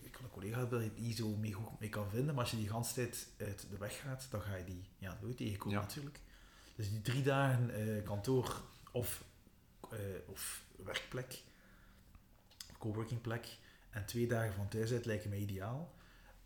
ik 0.00 0.12
kan 0.12 0.24
een 0.24 0.30
collega 0.30 0.58
hebben 0.58 0.82
je 0.82 0.90
niet 0.96 1.16
zo 1.16 1.28
mee, 1.28 1.52
goed 1.52 1.80
mee 1.80 1.88
kan 1.88 2.10
vinden, 2.10 2.34
maar 2.34 2.42
als 2.42 2.50
je 2.52 2.58
die 2.58 2.68
ganse 2.68 2.94
tijd 2.94 3.28
uit 3.38 3.66
de 3.70 3.76
weg 3.76 4.00
gaat, 4.00 4.26
dan 4.30 4.40
ga 4.40 4.56
je 4.56 4.64
die 4.64 4.84
ja, 4.98 5.18
nooit 5.22 5.36
tegenkomen 5.36 5.78
ja. 5.78 5.84
natuurlijk. 5.84 6.20
Dus 6.76 6.90
die 6.90 7.00
drie 7.00 7.22
dagen 7.22 7.88
uh, 7.88 8.04
kantoor 8.04 8.62
of, 8.92 9.24
uh, 9.92 9.98
of 10.26 10.64
werkplek, 10.84 11.42
coworking 12.78 13.20
plek, 13.20 13.58
en 13.92 14.06
twee 14.06 14.26
dagen 14.26 14.54
van 14.54 14.68
thuis 14.68 14.92
uit 14.92 15.06
lijken 15.06 15.30
mij 15.30 15.38
ideaal. 15.38 15.94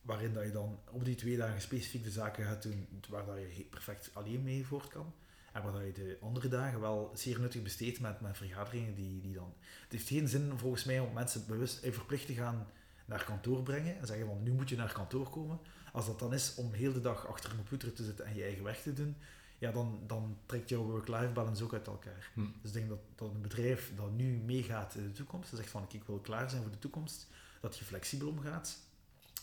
Waarin 0.02 0.32
dat 0.32 0.44
je 0.44 0.50
dan 0.50 0.78
op 0.90 1.04
die 1.04 1.14
twee 1.14 1.36
dagen 1.36 1.60
specifiek 1.60 2.04
de 2.04 2.10
zaken 2.10 2.44
gaat 2.44 2.62
doen 2.62 2.88
waar 3.08 3.26
dat 3.26 3.56
je 3.56 3.62
perfect 3.62 4.10
alleen 4.12 4.42
mee 4.42 4.66
voort 4.66 4.88
kan. 4.88 5.14
En 5.52 5.62
waar 5.62 5.72
dat 5.72 5.82
je 5.84 5.92
de 5.92 6.18
andere 6.20 6.48
dagen 6.48 6.80
wel 6.80 7.10
zeer 7.14 7.40
nuttig 7.40 7.62
besteedt 7.62 8.00
met, 8.00 8.20
met 8.20 8.36
vergaderingen 8.36 8.94
die, 8.94 9.20
die 9.20 9.34
dan... 9.34 9.54
Het 9.82 9.92
heeft 9.92 10.08
geen 10.08 10.28
zin 10.28 10.58
volgens 10.58 10.84
mij 10.84 11.00
om 11.00 11.12
mensen 11.12 11.46
bewust 11.46 11.82
en 11.82 11.94
verplicht 11.94 12.26
te 12.26 12.34
gaan 12.34 12.66
naar 13.04 13.24
kantoor 13.24 13.62
brengen 13.62 13.98
en 13.98 14.06
zeggen 14.06 14.26
van 14.26 14.42
nu 14.42 14.52
moet 14.52 14.68
je 14.68 14.76
naar 14.76 14.92
kantoor 14.92 15.30
komen. 15.30 15.58
Als 15.92 16.06
dat 16.06 16.18
dan 16.18 16.34
is 16.34 16.54
om 16.54 16.72
heel 16.72 16.92
de 16.92 17.00
dag 17.00 17.26
achter 17.26 17.50
een 17.50 17.56
computer 17.56 17.92
te 17.92 18.04
zitten 18.04 18.24
en 18.24 18.34
je 18.34 18.42
eigen 18.42 18.64
werk 18.64 18.82
te 18.82 18.92
doen, 18.92 19.16
ja, 19.58 19.72
dan, 19.72 20.00
dan 20.06 20.38
trekt 20.46 20.68
jouw 20.68 20.82
work-life 20.82 21.32
balance 21.32 21.64
ook 21.64 21.72
uit 21.72 21.86
elkaar. 21.86 22.30
Hm. 22.34 22.40
Dus 22.40 22.70
ik 22.70 22.72
denk 22.72 22.88
dat, 22.88 22.98
dat 23.14 23.30
een 23.30 23.42
bedrijf 23.42 23.92
dat 23.96 24.10
nu 24.10 24.36
meegaat 24.36 24.94
in 24.94 25.06
de 25.06 25.12
toekomst, 25.12 25.50
dat 25.50 25.58
zegt 25.58 25.70
van 25.70 25.86
ik 25.88 26.04
wil 26.04 26.18
klaar 26.18 26.50
zijn 26.50 26.62
voor 26.62 26.70
de 26.70 26.78
toekomst, 26.78 27.26
dat 27.60 27.78
je 27.78 27.84
flexibel 27.84 28.28
omgaat 28.28 28.78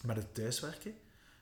met 0.04 0.16
het 0.16 0.34
thuiswerken, 0.34 0.94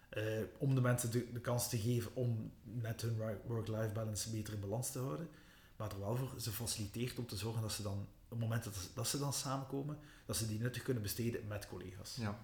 eh, 0.09 0.23
om 0.57 0.75
de 0.75 0.81
mensen 0.81 1.11
de, 1.11 1.31
de, 1.31 1.39
kans 1.39 1.69
te 1.69 1.79
geven 1.79 2.15
om 2.15 2.51
met 2.63 3.01
hun 3.01 3.17
work-life 3.45 3.91
balance 3.93 4.29
beter 4.29 4.53
in 4.53 4.59
balans 4.59 4.91
te 4.91 4.99
houden, 4.99 5.29
maar 5.75 5.91
er 5.91 5.99
wel 5.99 6.15
voor 6.15 6.41
ze 6.41 6.51
faciliteert 6.51 7.19
om 7.19 7.25
te 7.25 7.37
zorgen 7.37 7.61
dat 7.61 7.71
ze 7.71 7.81
dan, 7.81 8.07
op 8.23 8.29
het 8.29 8.39
moment 8.39 8.63
dat, 8.63 8.89
dat 8.93 9.07
ze 9.07 9.19
dan 9.19 9.33
samenkomen, 9.33 9.97
dat 10.25 10.37
ze 10.37 10.47
die 10.47 10.59
nuttig 10.59 10.83
kunnen 10.83 11.03
besteden 11.03 11.47
met 11.47 11.67
collega's. 11.67 12.15
Ja. 12.15 12.39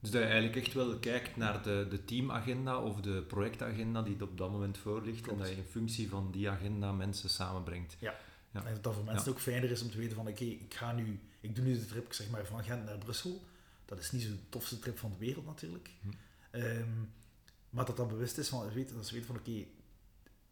Dus 0.00 0.10
dat 0.10 0.20
je 0.22 0.26
eigenlijk 0.28 0.56
echt 0.66 0.74
wel 0.74 0.98
kijkt 0.98 1.36
naar 1.36 1.62
de, 1.62 1.86
de 1.90 2.04
teamagenda 2.04 2.78
of 2.82 3.00
de 3.00 3.22
projectagenda 3.22 4.02
die 4.02 4.22
op 4.22 4.38
dat 4.38 4.50
moment 4.50 4.78
voor 4.78 5.02
ligt 5.02 5.20
Klopt. 5.20 5.38
en 5.40 5.46
dat 5.46 5.54
je 5.54 5.60
in 5.62 5.68
functie 5.68 6.08
van 6.08 6.30
die 6.30 6.48
agenda 6.50 6.92
mensen 6.92 7.30
samenbrengt. 7.30 7.96
Ja. 7.98 8.14
Ja. 8.50 8.64
En 8.64 8.74
dat 8.74 8.82
dat 8.82 8.94
voor 8.94 9.04
mensen 9.04 9.24
Ja. 9.24 9.30
ook 9.30 9.40
fijner 9.40 9.70
is 9.70 9.82
om 9.82 9.90
te 9.90 9.96
weten 9.98 10.16
van 10.16 10.28
oké, 10.28 10.44
ik 10.44 10.74
ga 10.74 10.92
nu, 10.92 11.20
ik 11.40 11.54
doe 11.56 11.64
nu 11.64 11.72
de 11.78 11.86
trip 11.86 12.12
zeg 12.12 12.30
maar, 12.30 12.46
van 12.46 12.64
Gent 12.64 12.84
naar 12.84 12.98
Brussel. 12.98 13.44
Dat 13.84 13.98
is 13.98 14.12
niet 14.12 14.22
zo 14.22 14.28
de 14.28 14.48
tofste 14.48 14.78
trip 14.78 14.98
van 14.98 15.10
de 15.10 15.16
wereld 15.18 15.46
natuurlijk. 15.46 15.90
Hm. 16.02 16.08
Ehm, 16.50 16.90
maar 17.70 17.84
dat 17.84 17.96
dat 17.96 18.08
bewust 18.08 18.38
is 18.38 18.48
van, 18.48 18.72
weet, 18.72 18.94
dat 18.94 19.06
ze 19.06 19.12
weten 19.14 19.26
van 19.26 19.36
oké, 19.38 19.64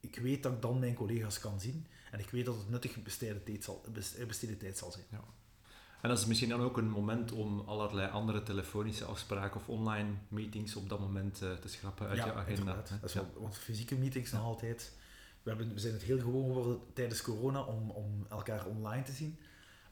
ik 0.01 0.17
weet 0.17 0.43
dat 0.43 0.53
ik 0.53 0.63
dan 0.63 0.79
mijn 0.79 0.95
collega's 0.95 1.39
kan 1.41 1.61
zien 1.61 1.87
en 2.11 2.19
ik 2.19 2.31
weet 2.31 2.45
dat 2.45 2.57
het 2.57 2.69
nuttig 2.71 3.03
besteden 3.03 3.45
tijd 3.45 3.65
zal, 3.65 3.85
best- 3.93 4.27
besteden 4.27 4.59
tijd 4.59 4.79
zal 4.79 4.91
zijn. 4.93 5.05
En 6.05 6.11
dat 6.11 6.19
is 6.19 6.27
misschien 6.27 6.49
dan 6.49 6.63
ook 6.63 6.77
een 6.77 6.91
moment 6.91 7.33
om 7.33 7.61
allerlei 7.61 8.11
andere 8.11 8.43
telefonische 8.43 9.05
afspraken 9.05 9.61
of 9.61 9.69
online 9.69 10.11
meetings 10.29 10.77
op 10.77 10.89
dat 10.89 11.01
moment 11.01 11.43
eh, 11.43 11.53
te 11.53 11.69
schrappen 11.69 12.09
uit 12.09 12.25
je 12.25 12.33
agenda. 12.33 12.75
Dat 12.75 13.11
is 13.11 13.15
wel, 13.15 13.33
want 13.39 13.59
fysieke 13.59 13.95
meetings 13.95 14.33
nog 14.33 14.43
altijd. 14.43 14.93
We, 15.43 15.51
hebben, 15.51 15.75
we 15.75 15.81
zijn 15.81 15.93
het 15.93 16.03
heel 16.03 16.19
gewoon 16.19 16.45
geworden 16.45 16.79
tijdens 16.93 17.23
corona 17.23 17.63
om, 17.63 17.91
om 17.91 18.27
elkaar 18.31 18.67
online 18.67 19.03
te 19.03 19.13
zien. 19.13 19.39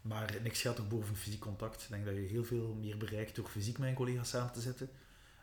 Maar 0.03 0.39
niks 0.43 0.61
gaat 0.61 0.81
ook 0.81 0.89
boven 0.89 1.17
fysiek 1.17 1.41
contact. 1.41 1.83
Ik 1.83 1.89
denk 1.89 2.05
dat 2.05 2.15
je 2.15 2.21
heel 2.21 2.45
veel 2.45 2.75
meer 2.81 2.97
bereikt 2.97 3.37
door 3.37 3.49
fysiek 3.49 3.79
met 3.79 3.89
een 3.89 3.95
collega 3.95 4.25
samen 4.25 4.53
te 4.53 4.61
zitten. 4.61 4.91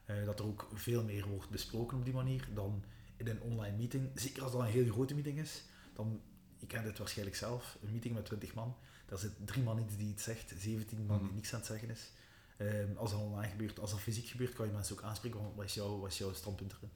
Eh, 0.06 0.26
dat 0.26 0.40
er 0.40 0.46
ook 0.46 0.70
veel 0.74 1.04
meer 1.04 1.28
wordt 1.28 1.50
besproken 1.50 1.98
op 1.98 2.06
die 2.06 2.14
manier 2.14 2.48
dan 2.54 2.84
in 3.18 3.28
een 3.28 3.42
online 3.42 3.78
meeting. 3.78 4.10
Zeker 4.16 4.44
als 4.44 4.52
dat 4.52 4.62
een 4.62 4.68
heel 4.68 4.92
grote 4.92 5.14
meeting 5.14 5.40
is, 5.40 5.64
dan, 5.94 6.22
je 6.58 6.68
kent 6.68 6.86
het 6.86 6.98
waarschijnlijk 6.98 7.38
zelf, 7.38 7.78
een 7.84 7.92
meeting 7.92 8.14
met 8.14 8.26
20 8.26 8.54
man, 8.54 8.76
daar 9.10 9.20
zit 9.20 9.32
drie 9.46 9.64
man 9.64 9.80
iets 9.80 9.96
die 9.98 10.08
iets 10.10 10.24
zegt, 10.24 10.54
17 10.60 11.06
man 11.06 11.18
die 11.18 11.26
Mhm. 11.26 11.36
niks 11.36 11.54
aan 11.54 11.60
het 11.60 11.68
zeggen 11.68 11.90
is. 11.90 12.12
Ehm, 12.58 12.96
als 12.96 13.12
dat 13.12 13.20
online 13.20 13.52
gebeurt, 13.52 13.80
als 13.80 13.92
dat 13.92 14.00
fysiek 14.00 14.28
gebeurt, 14.28 14.54
kan 14.54 14.66
je 14.66 14.72
mensen 14.72 14.96
ook 14.98 15.04
aanspreken, 15.04 15.40
van, 15.40 15.52
wat 15.56 15.66
is, 15.66 15.74
jouw, 15.74 16.00
wat 16.00 16.12
is 16.12 16.18
jouw 16.18 16.34
standpunt 16.34 16.72
erin? 16.74 16.90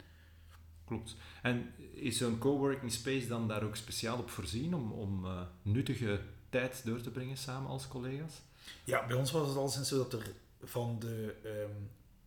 Klopt. 0.85 1.15
En 1.41 1.73
is 1.93 2.17
zo'n 2.17 2.37
coworking 2.37 2.91
space 2.91 3.27
dan 3.27 3.47
daar 3.47 3.63
ook 3.63 3.75
speciaal 3.75 4.17
op 4.17 4.29
voorzien 4.29 4.75
om, 4.75 4.91
om 4.91 5.25
eh, 5.25 5.41
nuttige 5.61 6.21
tijd 6.49 6.85
door 6.85 7.01
te 7.01 7.11
brengen 7.11 7.37
samen 7.37 7.69
als 7.69 7.87
collega's? 7.87 8.41
Ja, 8.83 9.05
bij 9.07 9.15
ons 9.15 9.31
was 9.31 9.47
het 9.47 9.57
al 9.57 9.69
sinds 9.69 9.89
zo 9.89 9.97
dat 9.97 10.13
er 10.13 10.31
van 10.63 10.99
de 10.99 11.35
ehm 11.43 11.71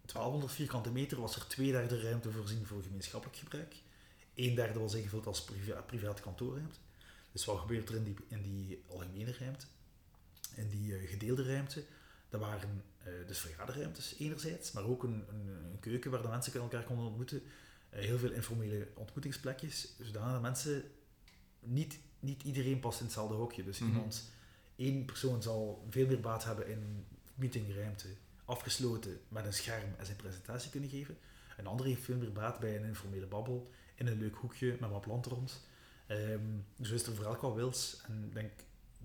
1200 0.06 0.52
vierkante 0.52 0.90
meter 0.90 1.20
was 1.20 1.36
er 1.36 1.46
twee 1.46 1.70
derde 1.72 2.00
ruimte 2.00 2.30
voorzien 2.30 2.66
voor 2.66 2.82
gemeenschappelijk 2.82 3.38
gebruik. 3.38 3.74
Een 4.34 4.54
derde 4.54 4.78
was 4.78 4.94
ingevuld 4.94 5.26
als 5.26 5.44
priva 5.44 5.80
private 5.80 6.22
kantoorruimte. 6.22 6.78
Dus 7.32 7.44
wat 7.44 7.58
gebeurt 7.58 7.88
er 7.88 7.94
in 7.94 8.04
die, 8.04 8.16
in 8.28 8.42
die 8.42 8.82
algemene 8.90 9.32
ruimte? 9.38 9.66
In 10.54 10.68
die 10.68 10.96
eh, 10.96 11.08
gedeelde 11.10 11.44
ruimte, 11.44 11.84
dat 12.28 12.40
waren 12.40 12.82
eh, 12.98 13.12
dus 13.26 13.38
vergaderruimtes 13.38 14.14
enerzijds, 14.18 14.72
maar 14.72 14.84
ook 14.84 15.02
een, 15.02 15.24
een, 15.28 15.48
een 15.48 15.80
keuken 15.80 16.10
waar 16.10 16.22
de 16.22 16.28
mensen 16.28 16.60
elkaar 16.60 16.84
konden 16.84 17.06
ontmoeten. 17.06 17.42
Eh, 17.88 18.04
heel 18.04 18.18
veel 18.18 18.32
informele 18.32 18.88
ontmoetingsplekjes, 18.94 19.96
zodat 20.00 20.40
mensen, 20.40 20.84
niet, 21.60 21.98
niet 22.20 22.42
iedereen 22.42 22.80
past 22.80 22.98
in 22.98 23.04
hetzelfde 23.04 23.34
hokje. 23.34 23.64
Dus 23.64 23.78
Mhm. 23.78 23.88
iemand, 23.90 24.30
één 24.76 25.04
persoon 25.04 25.42
zal 25.42 25.86
veel 25.90 26.06
meer 26.06 26.20
baat 26.20 26.44
hebben 26.44 26.68
in 26.68 27.06
meetingruimte, 27.34 28.08
afgesloten 28.44 29.20
met 29.28 29.44
een 29.46 29.52
scherm 29.54 29.94
en 29.98 30.04
zijn 30.04 30.16
presentatie 30.16 30.70
kunnen 30.70 30.90
geven. 30.90 31.18
Een 31.56 31.66
andere 31.66 31.88
heeft 31.88 32.02
veel 32.02 32.16
meer 32.16 32.32
baat 32.32 32.58
bij 32.58 32.76
een 32.76 32.84
informele 32.84 33.26
babbel, 33.26 33.70
in 33.94 34.06
een 34.06 34.18
leuk 34.18 34.34
hoekje 34.34 34.76
met 34.80 34.90
wat 34.90 35.00
planten 35.00 35.32
rond. 35.32 35.64
Ehm, 36.06 36.40
dus 36.76 36.90
is 36.90 37.06
er 37.06 37.14
voor 37.14 37.24
elk 37.24 37.40
wat 37.40 37.54
wils. 37.54 38.00
En 38.06 38.24
ik 38.24 38.34
denk 38.34 38.50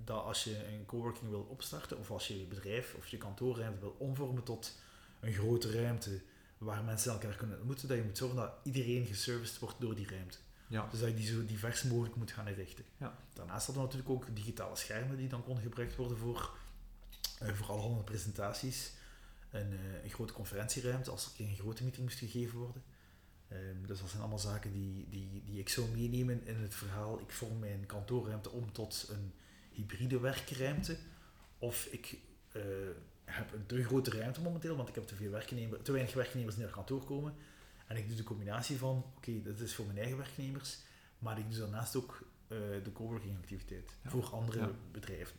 dat 0.05 0.23
als 0.23 0.43
je 0.43 0.67
een 0.67 0.85
coworking 0.85 1.29
wil 1.29 1.47
opstarten, 1.49 1.97
of 1.97 2.11
als 2.11 2.27
je 2.27 2.39
je 2.39 2.45
bedrijf 2.45 2.95
of 2.97 3.07
je 3.07 3.17
kantoorruimte 3.17 3.79
wil 3.79 3.95
omvormen 3.99 4.43
tot 4.43 4.79
een 5.19 5.33
grote 5.33 5.71
ruimte 5.71 6.21
waar 6.57 6.83
mensen 6.83 7.11
elkaar 7.11 7.35
kunnen 7.35 7.57
ontmoeten, 7.57 7.87
dat 7.87 7.97
je 7.97 8.03
moet 8.03 8.17
zorgen 8.17 8.37
dat 8.37 8.51
iedereen 8.63 9.05
geserviced 9.05 9.59
wordt 9.59 9.81
door 9.81 9.95
die 9.95 10.07
ruimte. 10.07 10.37
Ja. 10.67 10.87
Dus 10.91 10.99
dat 10.99 11.09
je 11.09 11.15
die 11.15 11.25
zo 11.25 11.45
divers 11.45 11.83
mogelijk 11.83 12.15
moet 12.15 12.31
gaan 12.31 12.47
inrichten. 12.47 12.85
Ja. 12.97 13.17
Daarnaast 13.33 13.65
hadden 13.65 13.83
we 13.83 13.89
natuurlijk 13.89 14.09
ook 14.09 14.35
digitale 14.35 14.75
schermen 14.75 15.17
die 15.17 15.27
dan 15.29 15.43
konden 15.43 15.63
gebruikt 15.63 15.95
worden 15.95 16.17
voor, 16.17 16.57
eh, 17.39 17.53
voor 17.53 17.67
allerhande 17.67 18.03
presentaties. 18.03 18.91
Een, 19.49 19.71
eh, 19.71 20.03
een 20.03 20.09
grote 20.09 20.33
conferentieruimte 20.33 21.11
als 21.11 21.25
er 21.25 21.45
een 21.45 21.55
grote 21.55 21.83
meeting 21.83 22.05
moest 22.05 22.19
gegeven 22.19 22.59
worden. 22.59 22.83
Ehm, 23.47 23.85
dus 23.85 23.99
dat 23.99 24.09
zijn 24.09 24.21
allemaal 24.21 24.39
zaken 24.39 24.71
die, 24.71 25.07
die, 25.09 25.43
die 25.45 25.59
ik 25.59 25.69
zou 25.69 25.87
meenemen 25.87 26.45
in 26.45 26.55
het 26.55 26.75
verhaal. 26.75 27.19
Ik 27.19 27.31
vorm 27.31 27.59
mijn 27.59 27.85
kantoorruimte 27.85 28.49
om 28.49 28.71
tot 28.71 29.07
een 29.09 29.33
hybride 29.81 30.19
werkruimte. 30.19 30.97
Of 31.57 31.85
ik 31.91 32.17
eh, 32.51 32.61
heb 33.25 33.53
een 33.53 33.65
te 33.65 33.83
grote 33.83 34.11
ruimte 34.11 34.41
momenteel, 34.41 34.75
want 34.75 34.89
ik 34.89 34.95
heb 34.95 35.03
te, 35.07 35.15
veel 35.15 35.31
werknemers, 35.31 35.81
te 35.83 35.91
weinig 35.91 36.13
werknemers 36.13 36.55
die 36.55 36.63
naar 36.63 36.73
kantoor 36.73 37.03
komen. 37.03 37.33
En 37.87 37.97
ik 37.97 38.07
doe 38.07 38.17
de 38.17 38.23
combinatie 38.23 38.77
van, 38.77 39.05
oké, 39.15 39.41
dit 39.41 39.59
is 39.59 39.75
voor 39.75 39.85
mijn 39.85 39.97
eigen 39.97 40.17
werknemers, 40.17 40.77
maar 41.19 41.37
ik 41.39 41.49
doe 41.51 41.59
daarnaast 41.59 41.95
ook 41.95 42.21
eh, 42.47 42.57
de 42.83 42.91
coworking 42.93 43.37
activiteit 43.37 43.97
Ja. 44.03 44.09
voor 44.09 44.25
andere 44.25 44.59
Ja. 44.59 44.69
bedrijven. 44.91 45.35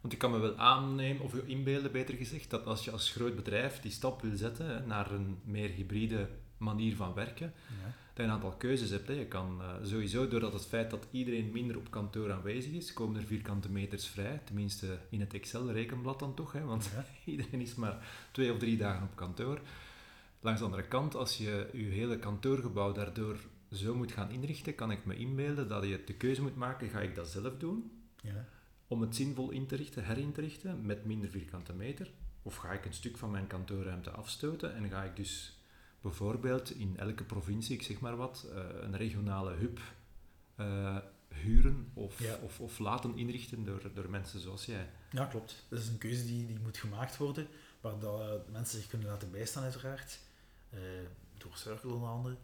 Want 0.00 0.12
ik 0.12 0.18
kan 0.18 0.30
me 0.30 0.38
wel 0.38 0.56
aannemen, 0.56 1.22
of 1.22 1.34
inbeelden 1.34 1.92
beter 1.92 2.14
gezegd, 2.14 2.50
dat 2.50 2.66
als 2.66 2.84
je 2.84 2.90
als 2.90 3.10
groot 3.10 3.36
bedrijf 3.36 3.80
die 3.80 3.90
stap 3.90 4.22
wil 4.22 4.36
zetten 4.36 4.66
hè, 4.66 4.86
naar 4.86 5.10
een 5.10 5.40
meer 5.44 5.70
hybride 5.70 6.28
manier 6.56 6.96
van 6.96 7.14
werken, 7.14 7.52
Ja. 7.82 7.92
Je 8.24 8.30
een 8.30 8.34
aantal 8.34 8.56
keuzes 8.56 8.90
hebt. 8.90 9.08
Hè. 9.08 9.14
Je 9.14 9.26
kan 9.26 9.60
eh, 9.60 9.74
sowieso, 9.82 10.28
doordat 10.28 10.52
het 10.52 10.66
feit 10.66 10.90
dat 10.90 11.06
iedereen 11.10 11.50
minder 11.52 11.76
op 11.76 11.90
kantoor 11.90 12.32
aanwezig 12.32 12.72
is, 12.72 12.92
komen 12.92 13.20
er 13.20 13.26
vierkante 13.26 13.70
meters 13.70 14.06
vrij. 14.06 14.40
Tenminste 14.44 14.98
in 15.10 15.20
het 15.20 15.34
Excel-rekenblad 15.34 16.18
dan 16.18 16.34
toch, 16.34 16.52
hè, 16.52 16.64
want 16.64 16.90
Ja. 16.94 17.04
iedereen 17.32 17.60
is 17.60 17.74
maar 17.74 18.06
twee 18.32 18.52
of 18.52 18.58
drie 18.58 18.76
dagen 18.76 19.02
op 19.02 19.16
kantoor. 19.16 19.60
Langs 20.40 20.60
de 20.60 20.66
andere 20.66 20.88
kant, 20.88 21.14
als 21.14 21.36
je 21.38 21.68
je 21.72 21.84
hele 21.84 22.18
kantoorgebouw 22.18 22.92
daardoor 22.92 23.36
zo 23.72 23.94
moet 23.94 24.12
gaan 24.12 24.30
inrichten, 24.30 24.74
kan 24.74 24.90
ik 24.90 25.04
me 25.04 25.16
inbeelden 25.16 25.68
dat 25.68 25.84
je 25.84 26.02
de 26.04 26.14
keuze 26.14 26.42
moet 26.42 26.56
maken, 26.56 26.88
ga 26.88 27.00
ik 27.00 27.14
dat 27.14 27.28
zelf 27.28 27.56
doen? 27.58 27.90
Ja. 28.22 28.44
om 28.88 29.00
het 29.00 29.16
zinvol 29.16 29.50
in 29.50 29.66
te 29.66 29.76
richten, 29.76 30.04
herin 30.04 30.32
te 30.32 30.40
richten, 30.40 30.86
met 30.86 31.04
minder 31.04 31.28
vierkante 31.30 31.72
meter? 31.72 32.10
Of 32.42 32.56
ga 32.56 32.72
ik 32.72 32.84
een 32.84 32.94
stuk 32.94 33.16
van 33.16 33.30
mijn 33.30 33.46
kantoorruimte 33.46 34.10
afstoten 34.10 34.74
en 34.74 34.88
ga 34.88 35.02
ik 35.04 35.16
dus 35.16 35.57
bijvoorbeeld 36.00 36.70
in 36.70 36.96
elke 36.98 37.24
provincie, 37.24 37.74
ik 37.76 37.82
zeg 37.82 38.00
maar 38.00 38.16
wat, 38.16 38.46
eh, 38.54 38.64
een 38.80 38.96
regionale 38.96 39.52
hub 39.54 39.80
eh, 40.54 40.96
huren 41.28 41.90
of, 41.94 42.18
Ja. 42.22 42.38
of, 42.42 42.60
of 42.60 42.78
laten 42.78 43.16
inrichten 43.16 43.64
door, 43.64 43.90
door 43.94 44.10
mensen 44.10 44.40
zoals 44.40 44.64
jij? 44.64 44.90
Ja, 45.10 45.24
klopt. 45.24 45.64
Dat 45.68 45.78
is 45.78 45.88
een 45.88 45.98
keuze 45.98 46.24
die, 46.26 46.46
die 46.46 46.58
moet 46.62 46.76
gemaakt 46.78 47.16
worden, 47.16 47.46
waar 47.80 47.98
dat, 47.98 48.20
eh, 48.20 48.52
mensen 48.52 48.78
zich 48.78 48.88
kunnen 48.88 49.08
laten 49.08 49.30
bijstaan 49.30 49.62
uiteraard, 49.62 50.18
door 51.38 51.52
Circle 51.56 51.92
onder 51.92 52.08
andere. 52.08 52.36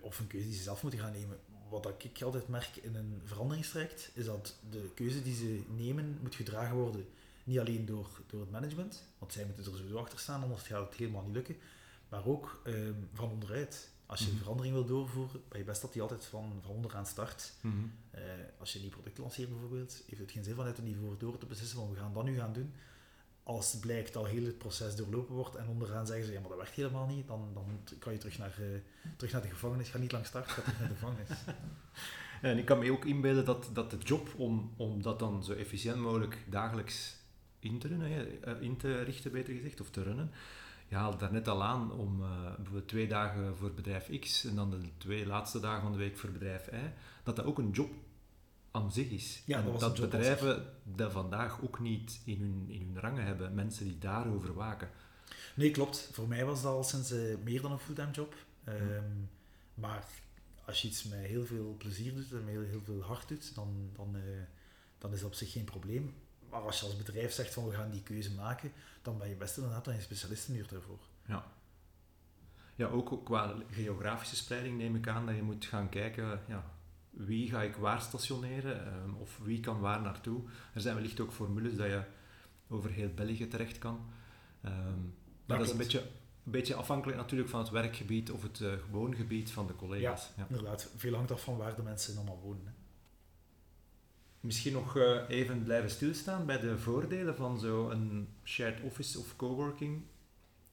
Of 0.00 0.18
een 0.18 0.26
keuze 0.26 0.46
die 0.46 0.56
ze 0.56 0.62
zelf 0.62 0.82
moeten 0.82 1.00
gaan 1.00 1.12
nemen. 1.12 1.38
Wat 1.68 1.94
ik 2.04 2.22
altijd 2.22 2.48
merk 2.48 2.76
in 2.76 2.94
een 2.94 3.20
veranderingstraject, 3.24 4.10
is 4.14 4.24
dat 4.24 4.56
de 4.70 4.90
keuze 4.94 5.22
die 5.22 5.34
ze 5.34 5.62
nemen 5.76 6.18
moet 6.22 6.34
gedragen 6.34 6.76
worden, 6.76 7.06
niet 7.44 7.58
alleen 7.58 7.86
door, 7.86 8.08
door 8.26 8.40
het 8.40 8.50
management, 8.50 9.02
want 9.18 9.32
zij 9.32 9.44
moeten 9.44 9.64
er 9.64 9.70
sowieso 9.78 9.98
achter 9.98 10.18
staan, 10.18 10.42
anders 10.42 10.62
gaat 10.62 10.88
het 10.88 10.98
helemaal 10.98 11.22
niet 11.22 11.34
lukken, 11.34 11.56
maar 12.08 12.26
ook 12.26 12.60
ehm, 12.64 12.92
van 13.12 13.30
onderuit. 13.30 13.92
Als 14.06 14.20
je 14.20 14.28
Mhm. 14.30 14.36
verandering 14.38 14.74
wil 14.74 14.84
doorvoeren, 14.84 15.40
ben 15.48 15.58
je 15.58 15.64
best 15.64 15.80
dat 15.80 15.92
die 15.92 16.02
altijd 16.02 16.24
van, 16.24 16.58
van 16.62 16.70
onderaan 16.74 17.06
start. 17.06 17.52
Mhm. 17.60 17.74
Eh, 18.10 18.22
als 18.58 18.70
je 18.72 18.76
een 18.78 18.84
nieuw 18.84 18.92
product 18.94 19.18
lanceert 19.18 19.48
bijvoorbeeld, 19.50 20.02
heeft 20.06 20.20
het 20.20 20.30
geen 20.30 20.44
zin 20.44 20.54
vanuit 20.54 20.78
een 20.78 20.84
niveau 20.84 21.16
door 21.18 21.38
te 21.38 21.46
beslissen 21.46 21.78
van 21.78 21.90
we 21.90 21.96
gaan 21.96 22.12
dat 22.12 22.24
nu 22.24 22.36
gaan 22.36 22.52
doen. 22.52 22.72
Als 23.42 23.72
het 23.72 23.80
blijkt 23.80 24.12
dat 24.12 24.26
heel 24.26 24.44
het 24.44 24.58
proces 24.58 24.96
doorlopen 24.96 25.34
wordt 25.34 25.54
en 25.54 25.68
onderaan 25.68 26.06
zeggen 26.06 26.26
ze 26.26 26.32
ja 26.32 26.40
maar 26.40 26.48
dat 26.48 26.58
werkt 26.58 26.74
helemaal 26.74 27.06
niet, 27.06 27.26
dan, 27.26 27.50
dan 27.54 27.80
kan 27.98 28.12
je 28.12 28.18
terug 28.18 28.38
naar, 28.38 28.54
eh, 28.60 28.66
terug 29.16 29.32
naar 29.32 29.42
de 29.42 29.48
gevangenis. 29.48 29.88
Ga 29.88 29.98
niet 29.98 30.12
lang 30.12 30.26
starten, 30.26 30.52
ga 30.52 30.62
terug 30.62 30.78
naar 30.78 30.88
de 30.88 30.94
gevangenis. 30.94 31.38
En 32.42 32.58
ik 32.58 32.64
kan 32.64 32.78
me 32.78 32.90
ook 32.92 33.04
inbeelden 33.04 33.44
dat, 33.44 33.70
dat 33.72 33.90
de 33.90 33.96
job 33.98 34.28
om, 34.36 34.72
om 34.76 35.02
dat 35.02 35.18
dan 35.18 35.44
zo 35.44 35.52
efficiënt 35.52 35.96
mogelijk 35.96 36.38
dagelijks 36.50 37.16
in 37.58 37.78
te, 37.78 37.88
runnen, 37.88 38.42
eh, 38.42 38.60
in 38.60 38.76
te 38.76 39.02
richten, 39.02 39.32
beter 39.32 39.54
gezegd, 39.54 39.80
of 39.80 39.90
te 39.90 40.02
runnen. 40.02 40.30
Je 40.88 40.94
haalde 40.94 41.16
daar 41.16 41.32
net 41.32 41.48
al 41.48 41.62
aan 41.62 41.92
om 41.92 42.18
bijvoorbeeld 42.56 42.88
twee 42.88 43.08
dagen 43.08 43.56
voor 43.56 43.72
bedrijf 43.72 44.18
X 44.20 44.44
en 44.44 44.54
dan 44.54 44.70
de 44.70 44.88
twee 44.96 45.26
laatste 45.26 45.60
dagen 45.60 45.82
van 45.82 45.92
de 45.92 45.98
week 45.98 46.18
voor 46.18 46.30
bedrijf 46.30 46.66
Y, 46.66 46.76
dat 47.22 47.36
dat 47.36 47.44
ook 47.44 47.58
een 47.58 47.70
job 47.70 47.90
aan 48.70 48.92
zich 48.92 49.10
is. 49.10 49.42
Ja, 49.46 49.58
en 49.58 49.78
dat 49.78 50.00
bedrijven 50.00 50.66
dat 50.82 51.12
vandaag 51.12 51.62
ook 51.62 51.80
niet 51.80 52.20
in 52.24 52.40
hun, 52.40 52.64
in 52.68 52.80
hun 52.80 53.00
rangen 53.00 53.24
hebben, 53.24 53.54
mensen 53.54 53.84
die 53.84 53.98
daarover 53.98 54.54
waken. 54.54 54.88
Nee, 55.54 55.70
klopt. 55.70 56.08
Voor 56.12 56.28
mij 56.28 56.44
was 56.44 56.62
dat 56.62 56.72
al 56.72 56.84
sinds 56.84 57.10
eh, 57.10 57.20
meer 57.44 57.60
dan 57.62 57.72
een 57.72 57.78
fulltime 57.78 58.10
job. 58.10 58.34
Ehm, 58.64 59.04
Maar 59.74 60.04
als 60.64 60.82
je 60.82 60.88
iets 60.88 61.04
met 61.04 61.18
heel 61.18 61.46
veel 61.46 61.74
plezier 61.78 62.14
doet 62.14 62.32
en 62.32 62.44
met 62.44 62.54
heel, 62.54 62.62
heel 62.62 62.82
veel 62.84 63.00
hart 63.02 63.28
doet, 63.28 63.54
dan, 63.54 63.90
dan, 63.96 64.16
eh, 64.16 64.22
dan 64.98 65.12
is 65.12 65.20
dat 65.20 65.28
op 65.28 65.34
zich 65.34 65.52
geen 65.52 65.64
probleem. 65.64 66.14
Maar 66.50 66.60
als 66.60 66.80
je 66.80 66.86
als 66.86 66.96
bedrijf 66.96 67.32
zegt 67.32 67.54
van 67.54 67.68
we 67.68 67.74
gaan 67.74 67.90
die 67.90 68.02
keuze 68.02 68.34
maken, 68.34 68.72
dan 69.02 69.18
ben 69.18 69.28
je 69.28 69.36
best 69.36 69.56
inderdaad 69.56 69.86
een 69.86 70.02
specialist 70.02 70.70
daarvoor. 70.70 70.98
Ja, 72.76 72.86
ook 72.86 73.24
qua 73.24 73.54
geografische 73.70 74.36
spreiding 74.36 74.78
neem 74.78 74.96
ik 74.96 75.08
aan 75.08 75.26
dat 75.26 75.34
je 75.34 75.42
moet 75.42 75.64
gaan 75.64 75.88
kijken, 75.88 76.40
ja, 76.48 76.64
wie 77.10 77.50
ga 77.50 77.62
ik 77.62 77.76
waar 77.76 78.00
stationeren 78.00 78.86
ehm, 78.86 79.14
of 79.14 79.38
wie 79.42 79.60
kan 79.60 79.80
waar 79.80 80.00
naartoe. 80.00 80.42
Er 80.74 80.80
zijn 80.80 80.94
wellicht 80.94 81.20
ook 81.20 81.32
formules 81.32 81.76
dat 81.76 81.86
je 81.86 82.02
over 82.68 82.90
heel 82.90 83.14
België 83.14 83.48
terecht 83.48 83.78
kan. 83.78 84.00
Ehm, 84.62 85.00
maar 85.46 85.58
dat 85.58 85.66
is 85.66 85.72
een 85.72 85.78
beetje, 85.78 86.00
een 86.44 86.52
beetje 86.52 86.74
afhankelijk 86.74 87.18
natuurlijk 87.18 87.50
van 87.50 87.60
het 87.60 87.70
werkgebied 87.70 88.30
of 88.30 88.42
het 88.42 88.60
eh 88.60 88.72
woongebied 88.90 89.50
van 89.50 89.66
de 89.66 89.76
collega's. 89.76 90.30
Ja. 90.36 90.46
Inderdaad, 90.48 90.90
veel 90.96 91.14
hangt 91.14 91.30
af 91.30 91.42
van 91.42 91.56
waar 91.56 91.76
de 91.76 91.82
mensen 91.82 92.16
allemaal 92.16 92.40
wonen. 92.40 92.66
Hè. 92.66 92.72
Misschien 94.44 94.72
nog 94.72 94.96
eh, 94.96 95.20
even 95.28 95.62
blijven 95.62 95.90
stilstaan 95.90 96.46
bij 96.46 96.58
de 96.58 96.78
voordelen 96.78 97.36
van 97.36 97.58
zo'n 97.58 98.28
shared 98.44 98.80
office 98.82 99.18
of 99.18 99.36
coworking. 99.36 100.02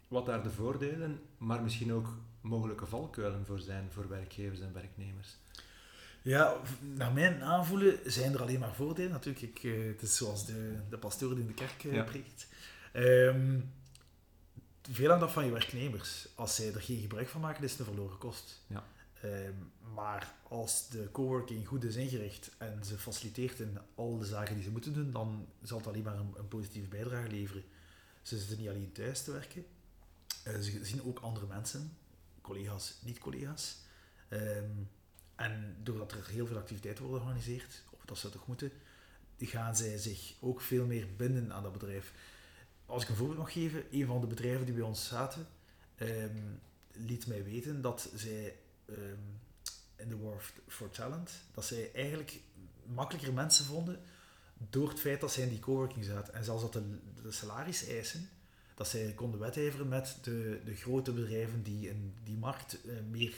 Wat 0.07 0.25
daar 0.25 0.43
de 0.43 0.51
voordelen, 0.51 1.19
maar 1.37 1.61
misschien 1.63 1.93
ook 1.93 2.07
mogelijke 2.41 2.85
valkuilen 2.85 3.45
voor 3.45 3.59
zijn 3.59 3.87
voor 3.91 4.09
werkgevers 4.09 4.59
en 4.59 4.73
werknemers. 4.73 5.37
Ja, 6.21 6.57
naar 6.95 7.11
mijn 7.11 7.43
aanvoelen 7.43 7.99
zijn 8.05 8.33
er 8.33 8.41
alleen 8.41 8.59
maar 8.59 8.73
voordelen. 8.75 9.11
Natuurlijk, 9.11 9.41
ik, 9.41 9.63
eh, 9.63 9.85
het 9.87 10.01
is 10.01 10.17
zoals 10.17 10.45
de, 10.45 10.79
de 10.89 10.97
pastoor 10.97 11.29
die 11.29 11.39
in 11.39 11.47
de 11.47 11.53
kerk 11.53 11.83
eh, 11.83 11.93
Ja. 11.93 12.03
preekt. 12.03 12.47
Ehm, 12.91 13.59
veel 14.91 15.09
hangt 15.09 15.23
af 15.23 15.33
van 15.33 15.45
je 15.45 15.51
werknemers. 15.51 16.27
Als 16.35 16.55
zij 16.55 16.73
er 16.73 16.81
geen 16.81 17.01
gebruik 17.01 17.27
van 17.27 17.41
maken, 17.41 17.63
is 17.63 17.71
het 17.71 17.79
een 17.79 17.85
verloren 17.85 18.17
kost. 18.17 18.61
Ja. 18.67 18.83
Ehm, 19.21 19.53
maar 19.93 20.35
als 20.47 20.89
de 20.89 21.09
coworking 21.11 21.67
goed 21.67 21.83
is 21.83 21.95
ingericht 21.95 22.51
en 22.57 22.83
ze 22.83 22.97
faciliteert 22.97 23.59
in 23.59 23.77
al 23.95 24.17
de 24.17 24.25
zaken 24.25 24.55
die 24.55 24.63
ze 24.63 24.71
moeten 24.71 24.93
doen, 24.93 25.11
dan 25.11 25.47
zal 25.61 25.77
het 25.77 25.87
alleen 25.87 26.03
maar 26.03 26.17
een, 26.17 26.47
positieve 26.47 26.87
bijdrage 26.87 27.29
leveren. 27.29 27.63
Ze 28.21 28.37
zitten 28.37 28.57
niet 28.57 28.69
alleen 28.69 28.91
thuis 28.91 29.23
te 29.23 29.31
werken, 29.31 29.65
Eh, 30.43 30.59
ze 30.59 30.85
zien 30.85 31.03
ook 31.03 31.19
andere 31.19 31.45
mensen, 31.45 31.97
collega's, 32.41 32.97
niet-collega's. 33.01 33.77
Ehm, 34.29 34.69
en 35.35 35.75
doordat 35.83 36.11
er 36.11 36.27
heel 36.27 36.47
veel 36.47 36.57
activiteiten 36.57 37.03
worden 37.03 37.21
georganiseerd, 37.21 37.83
of 37.89 38.05
dat 38.05 38.17
ze 38.17 38.29
toch 38.29 38.47
moeten, 38.47 38.71
gaan 39.37 39.75
zij 39.75 39.97
zich 39.97 40.33
ook 40.39 40.61
veel 40.61 40.85
meer 40.85 41.07
binden 41.15 41.53
aan 41.53 41.63
dat 41.63 41.71
bedrijf. 41.71 42.13
Als 42.85 43.03
ik 43.03 43.09
een 43.09 43.15
voorbeeld 43.15 43.37
mag 43.37 43.53
geven, 43.53 43.83
een 43.91 44.05
van 44.05 44.21
de 44.21 44.27
bedrijven 44.27 44.65
die 44.65 44.75
bij 44.75 44.83
ons 44.83 45.07
zaten, 45.07 45.47
ehm, 45.95 46.37
liet 46.91 47.27
mij 47.27 47.43
weten 47.43 47.81
dat 47.81 48.09
zij 48.15 48.55
ehm, 48.91 49.19
in 49.95 50.09
de 50.09 50.17
War 50.17 50.41
for 50.67 50.89
Talent, 50.89 51.31
dat 51.53 51.65
zij 51.65 51.91
eigenlijk 51.93 52.39
makkelijker 52.85 53.33
mensen 53.33 53.65
vonden 53.65 53.99
door 54.69 54.89
het 54.89 54.99
feit 54.99 55.21
dat 55.21 55.31
zij 55.31 55.43
in 55.43 55.49
die 55.49 55.59
coworking 55.59 56.05
zaten. 56.05 56.33
En 56.33 56.43
zelfs 56.43 56.61
dat 56.61 56.73
de, 56.73 56.97
de 57.23 57.31
salariseisen, 57.31 58.29
dat 58.75 58.87
zij 58.87 59.13
konden 59.13 59.39
wedijveren 59.39 59.87
met 59.87 60.17
de, 60.21 60.61
de 60.65 60.75
grote 60.75 61.11
bedrijven 61.11 61.63
die 61.63 61.89
in 61.89 62.13
die 62.23 62.37
markt 62.37 62.77
uh, 62.85 62.93
meer 63.09 63.33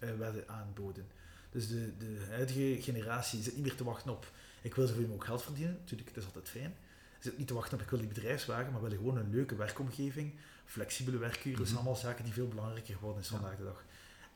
uh, 0.00 0.16
werden 0.18 0.48
aanboden. 0.48 1.06
Dus 1.50 1.68
de, 1.68 1.96
de 1.98 2.26
huidige 2.28 2.82
generatie 2.82 3.42
zit 3.42 3.54
niet 3.54 3.64
meer 3.64 3.74
te 3.74 3.84
wachten 3.84 4.10
op 4.10 4.32
ik 4.66 4.74
wil 4.74 4.86
zoveel 4.86 5.02
mogelijk 5.02 5.24
geld 5.24 5.42
verdienen. 5.42 5.76
Natuurlijk, 5.80 6.14
dat 6.14 6.22
is 6.22 6.28
altijd 6.28 6.48
fijn. 6.48 6.74
Ze 7.18 7.28
zit 7.28 7.38
niet 7.38 7.46
te 7.46 7.54
wachten 7.54 7.74
op 7.74 7.84
ik 7.84 7.90
wil 7.90 7.98
die 7.98 8.08
bedrijfswagen, 8.08 8.72
maar 8.72 8.82
willen 8.82 8.96
gewoon 8.96 9.16
een 9.16 9.30
leuke 9.30 9.56
werkomgeving, 9.56 10.34
flexibele 10.64 11.18
werkuren. 11.18 11.58
Dat 11.58 11.66
zijn 11.66 11.78
mhm. 11.78 11.86
allemaal 11.86 12.02
zaken 12.02 12.24
die 12.24 12.32
veel 12.32 12.48
belangrijker 12.48 12.94
geworden 12.94 13.24
zijn 13.24 13.40
vandaag 13.40 13.58
de 13.58 13.64
dag. 13.64 13.84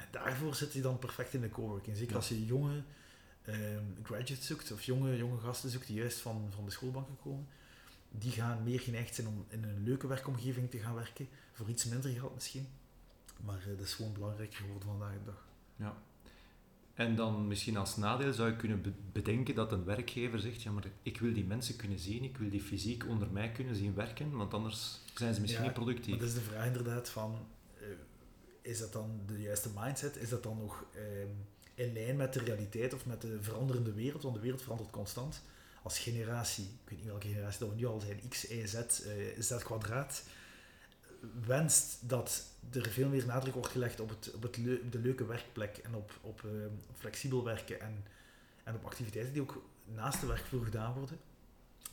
En 0.01 0.07
daarvoor 0.11 0.55
zit 0.55 0.73
hij 0.73 0.83
dan 0.83 0.99
perfect 0.99 1.35
in 1.35 1.41
de 1.41 1.51
coworking. 1.51 1.97
Zeker 1.97 2.17
als 2.17 2.29
je 2.29 2.47
jonge 2.47 2.83
um, 3.49 3.97
graduates 4.03 4.47
zoekt, 4.47 4.73
of 4.73 4.83
jonge, 4.83 5.17
jonge 5.17 5.39
gasten 5.39 5.71
zoekt 5.71 5.87
die 5.87 5.97
juist 5.97 6.19
van, 6.19 6.49
van 6.55 6.65
de 6.65 6.71
schoolbanken 6.71 7.17
komen, 7.23 7.47
die 8.11 8.33
gaan 8.33 8.63
meer 8.63 8.81
geneigd 8.81 9.15
zijn 9.15 9.27
om 9.27 9.45
in 9.49 9.65
een 9.65 9.83
leuke 9.85 10.07
werkomgeving 10.07 10.71
te 10.71 10.79
gaan 10.79 10.95
werken, 10.95 11.29
voor 11.53 11.69
iets 11.69 11.85
minder 11.85 12.11
geld 12.11 12.35
misschien. 12.35 12.67
Maar 13.45 13.59
uh, 13.59 13.77
dat 13.77 13.87
is 13.87 13.95
gewoon 13.95 14.13
belangrijker 14.13 14.59
geworden 14.59 14.89
vandaag 14.89 15.13
de 15.13 15.25
dag. 15.25 15.47
Ja. 15.77 15.97
En 16.95 17.17
dan 17.17 17.49
misschien 17.49 17.77
als 17.77 17.97
nadeel 17.97 18.33
zou 18.33 18.51
je 18.51 18.57
kunnen 18.57 18.95
bedenken 19.13 19.55
dat 19.55 19.73
een 19.73 19.85
werkgever 19.85 20.41
zegt, 20.41 20.63
ja 20.63 20.71
maar 20.71 20.85
ik 21.03 21.21
wil 21.21 21.33
die 21.33 21.45
mensen 21.45 21.77
kunnen 21.77 21.99
zien, 21.99 22.25
ik 22.25 22.37
wil 22.37 22.51
die 22.51 22.61
fysiek 22.61 23.07
onder 23.07 23.29
mij 23.31 23.51
kunnen 23.51 23.75
zien 23.75 23.95
werken, 23.95 24.31
want 24.31 24.55
anders 24.55 25.01
zijn 25.15 25.35
ze 25.35 25.41
misschien 25.41 25.63
niet 25.63 25.73
productief. 25.73 26.19
Dat 26.19 26.29
is 26.29 26.35
de 26.35 26.41
vraag 26.41 26.67
inderdaad 26.67 27.09
van, 27.09 27.39
is 28.71 28.79
dat 28.79 28.93
dan 28.93 29.21
de 29.27 29.41
juiste 29.41 29.69
mindset? 29.75 30.17
Is 30.17 30.29
dat 30.29 30.43
dan 30.43 30.59
nog 30.59 30.85
uh, 30.97 31.03
in 31.75 31.93
lijn 31.93 32.17
met 32.17 32.33
de 32.33 32.41
realiteit 32.41 32.95
of 32.95 33.07
met 33.07 33.21
de 33.21 33.43
veranderende 33.43 33.93
wereld? 33.93 34.23
Want 34.23 34.35
de 34.35 34.41
wereld 34.41 34.63
verandert 34.63 34.91
constant. 34.91 35.43
Als 35.83 35.99
generatie, 35.99 36.65
ik 36.65 36.89
weet 36.89 36.99
niet 36.99 37.09
welke 37.09 37.29
generatie 37.29 37.61
dat 37.61 37.69
we 37.69 37.75
nu 37.75 37.87
al 37.87 38.01
zijn, 38.01 38.21
x, 38.29 38.49
y, 38.49 38.67
z, 38.67 38.75
uh, 38.75 39.41
z 39.41 39.57
kwadraat, 39.57 40.23
wenst 41.47 41.99
dat 42.09 42.45
er 42.71 42.91
veel 42.91 43.09
meer 43.09 43.27
nadruk 43.27 43.55
wordt 43.55 43.69
gelegd 43.69 44.01
op, 44.01 44.09
het, 44.09 44.35
op, 44.35 44.43
het 44.43 44.55
de 44.93 44.99
leuke 44.99 45.27
werkplek 45.27 45.77
en 45.77 45.95
op, 45.95 46.19
op, 46.21 46.43
uh, 46.43 46.51
flexibel 46.99 47.45
werken 47.45 47.81
en, 47.81 48.05
en 48.65 48.75
op 48.75 48.85
activiteiten 48.85 49.33
die 49.33 49.43
ook 49.43 49.63
naast 49.85 50.21
de 50.21 50.27
werkvloer 50.27 50.65
gedaan 50.65 50.95
worden, 50.95 51.19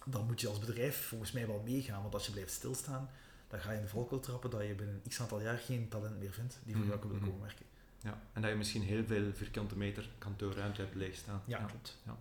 dan 0.06 0.26
moet 0.26 0.42
je 0.42 0.48
als 0.48 0.60
bedrijf 0.60 1.08
volgens 1.08 1.32
mij 1.32 1.48
wel 1.48 1.62
meegaan. 1.66 2.02
Want 2.02 2.14
als 2.14 2.26
je 2.26 2.32
blijft 2.32 2.52
stilstaan, 2.52 3.10
dan 3.48 3.60
ga 3.60 3.72
je 3.72 3.78
in 3.78 3.84
de 3.84 3.90
valkuil 3.90 4.22
trappen 4.22 4.50
dat 4.50 4.62
je 4.62 4.76
binnen 4.76 5.02
x 5.08 5.22
aantal 5.22 5.42
jaar 5.42 5.58
geen 5.58 5.88
talent 5.88 6.20
meer 6.20 6.32
vindt 6.32 6.60
die 6.64 6.76
voor 6.76 6.86
jou 6.86 7.06
mm 7.06 7.10
wil 7.10 7.20
komen 7.20 7.42
werken. 7.42 7.66
Ja, 8.02 8.22
en 8.34 8.42
dat 8.42 8.52
je 8.52 8.58
misschien 8.58 8.82
heel 8.82 9.04
veel 9.06 9.34
vierkante 9.34 9.78
meter 9.78 10.10
kantoorruimte 10.18 10.82
hebt 10.82 10.96
leegstaan. 10.96 11.42
Ja, 11.46 11.60
ja. 11.60 11.66
klopt. 11.66 11.98
Ja. 12.06 12.18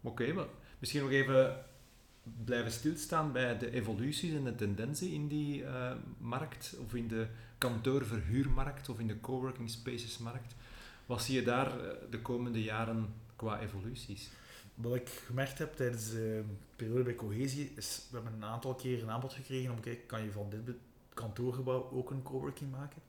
Oké, 0.00 0.32
maar 0.32 0.46
misschien 0.78 1.02
nog 1.02 1.10
even 1.10 1.64
blijven 2.44 2.72
stilstaan 2.72 3.32
bij 3.32 3.58
de 3.58 3.70
evoluties 3.70 4.34
en 4.34 4.44
de 4.44 4.54
tendensen 4.54 5.10
in 5.10 5.28
die 5.28 5.62
uh, 5.62 5.92
markt, 6.18 6.76
of 6.84 6.94
in 6.94 7.08
de 7.08 7.26
kantoorverhuurmarkt, 7.58 8.88
of 8.88 8.98
in 8.98 9.06
de 9.06 9.20
coworking 9.20 9.70
spaces 9.70 10.18
markt. 10.18 10.54
Wat 11.06 11.22
zie 11.22 11.34
je 11.34 11.42
daar 11.42 11.66
uh, 11.66 11.90
de 12.10 12.20
komende 12.20 12.62
jaren 12.62 13.14
qua 13.36 13.60
evoluties? 13.60 14.30
Wat 14.82 14.94
ik 14.94 15.08
gemerkt 15.08 15.58
heb 15.58 15.76
tijdens 15.76 16.10
de 16.10 16.44
periode 16.76 17.02
bij 17.02 17.14
Cohesie, 17.14 17.72
is 17.76 18.06
we 18.10 18.16
hebben 18.16 18.32
een 18.34 18.44
aantal 18.44 18.74
keer 18.74 19.02
een 19.02 19.10
aanbod 19.10 19.32
gekregen 19.32 19.70
om 19.70 19.80
kijken, 19.80 20.06
kan 20.06 20.22
je 20.22 20.30
van 20.30 20.50
dit 20.50 20.76
kantoorgebouw 21.14 21.90
ook 21.90 22.10
een 22.10 22.22
coworking 22.22 22.70
maken? 22.70 23.02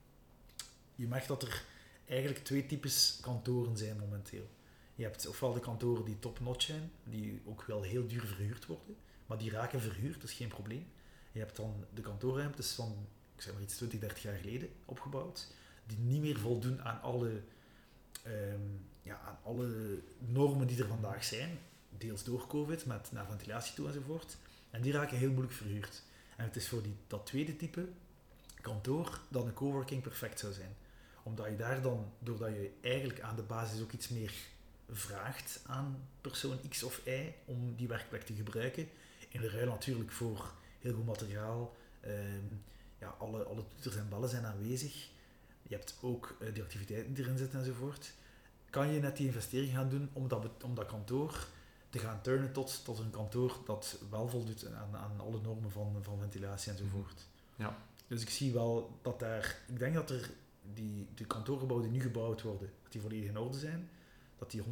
Je 0.96 1.08
merkt 1.08 1.28
dat 1.28 1.44
er 1.44 1.64
eigenlijk 2.06 2.44
twee 2.44 2.66
types 2.66 3.18
kantoren 3.22 3.78
zijn 3.78 3.98
momenteel. 3.98 4.48
Je 4.96 5.04
hebt 5.04 5.28
ofwel 5.28 5.54
de 5.54 5.60
kantoren 5.60 6.06
die 6.06 6.20
top-notch 6.20 6.66
zijn, 6.66 6.92
die 7.04 7.42
ook 7.46 7.64
wel 7.64 7.82
heel 7.82 8.08
duur 8.08 8.26
verhuurd 8.26 8.66
worden, 8.66 8.96
maar 9.26 9.38
die 9.38 9.52
raken 9.52 9.82
verhuurd, 9.82 10.22
dat 10.22 10.30
is 10.30 10.36
geen 10.36 10.48
probleem. 10.48 10.88
Je 11.32 11.40
hebt 11.40 11.56
dan 11.56 11.86
de 11.94 12.02
kantoorruimtes 12.02 12.72
van, 12.72 13.08
ik 13.36 13.42
zeg 13.42 13.54
maar 13.54 13.62
iets 13.62 13.76
20, 13.76 14.00
30 14.00 14.22
jaar 14.22 14.38
geleden 14.38 14.70
opgebouwd, 14.86 15.48
die 15.86 15.98
niet 15.98 16.22
meer 16.22 16.40
voldoen 16.40 16.82
aan 16.82 17.02
alle, 17.02 17.42
ehm, 18.24 18.62
ja, 19.04 19.20
aan 19.26 19.38
alle 19.44 20.00
normen 20.18 20.68
die 20.68 20.80
er 20.80 20.88
vandaag 20.88 21.24
zijn, 21.24 21.60
deels 21.98 22.24
door 22.24 22.48
COVID, 22.48 22.86
met 22.86 23.12
naar 23.12 23.26
ventilatie 23.26 23.76
toe 23.76 23.88
enzovoort. 23.88 24.38
En 24.70 24.82
die 24.82 24.92
raken 24.92 25.18
heel 25.18 25.32
moeilijk 25.32 25.54
verhuurd. 25.54 26.04
En 26.38 26.46
het 26.46 26.56
is 26.56 26.68
voor 26.68 26.82
die, 26.82 26.96
dat 27.08 27.26
tweede 27.26 27.56
type 27.56 27.88
kantoor 28.62 29.22
dat 29.30 29.46
een 29.46 29.54
coworking 29.54 30.02
perfect 30.02 30.40
zou 30.40 30.54
zijn. 30.54 30.76
Omdat 31.24 31.46
je 31.50 31.56
daar 31.56 31.82
dan, 31.82 32.12
doordat 32.20 32.50
je 32.50 32.72
eigenlijk 32.82 33.22
aan 33.22 33.36
de 33.36 33.42
basis 33.42 33.82
ook 33.82 33.92
iets 33.92 34.10
meer 34.10 34.34
vraagt 34.90 35.62
aan 35.66 36.08
persoon 36.22 36.60
X 36.70 36.84
of 36.84 37.02
Y 37.06 37.34
om 37.46 37.76
die 37.76 37.88
werkplek 37.88 38.22
te 38.22 38.34
gebruiken. 38.34 38.90
In 39.30 39.42
de 39.42 39.50
ruil 39.50 39.68
natuurlijk 39.68 40.12
voor 40.12 40.54
heel 40.80 40.94
goed 40.94 41.06
materiaal. 41.06 41.76
Ehm, 42.02 42.46
ja, 43.00 43.16
alle, 43.20 43.44
alle 43.44 43.64
toeters 43.68 43.96
en 43.96 44.10
ballen 44.10 44.30
zijn 44.30 44.46
aanwezig. 44.46 45.10
Je 45.62 45.76
hebt 45.76 45.98
ook 46.02 46.38
uh, 46.42 46.54
die 46.54 46.64
activiteiten 46.64 47.14
die 47.14 47.24
erin 47.24 47.38
zitten 47.38 47.60
enzovoort. 47.60 48.14
Kan 48.74 48.94
je 48.94 49.00
net 49.00 49.18
die 49.18 49.26
investering 49.26 49.74
gaan 49.74 49.90
doen 49.90 50.10
om 50.14 50.28
dat, 50.28 50.64
om 50.64 50.76
dat 50.76 50.86
kantoor 50.86 51.48
te 51.90 52.00
gaan 52.00 52.22
turnen 52.22 52.52
tot, 52.52 52.86
tot 52.86 53.00
een 53.00 53.10
kantoor 53.10 53.58
dat 53.66 54.00
wel 54.10 54.28
voldoet 54.28 54.66
aan, 54.74 54.96
aan 54.96 55.20
alle 55.20 55.42
normen 55.42 55.72
van, 55.72 55.98
van 56.02 56.20
ventilatie 56.20 56.72
enzovoort. 56.72 57.28
Ja. 57.56 57.78
Dus 58.08 58.22
ik 58.22 58.30
zie 58.30 58.54
wel 58.54 59.00
dat 59.02 59.20
daar, 59.20 59.58
ik 59.68 59.80
denk 59.80 59.94
dat 59.94 60.10
er 60.10 60.30
die, 60.74 61.08
de 61.16 61.26
kantoorgebouwen 61.26 61.90
die 61.90 61.98
nu 61.98 62.06
gebouwd 62.06 62.42
worden, 62.42 62.70
dat 62.84 62.92
die 62.92 63.02
volledig 63.02 63.30
in 63.30 63.38
orde 63.38 63.58
zijn 63.58 63.90
dat 64.38 64.52
die 64.52 64.62
100% 64.62 64.66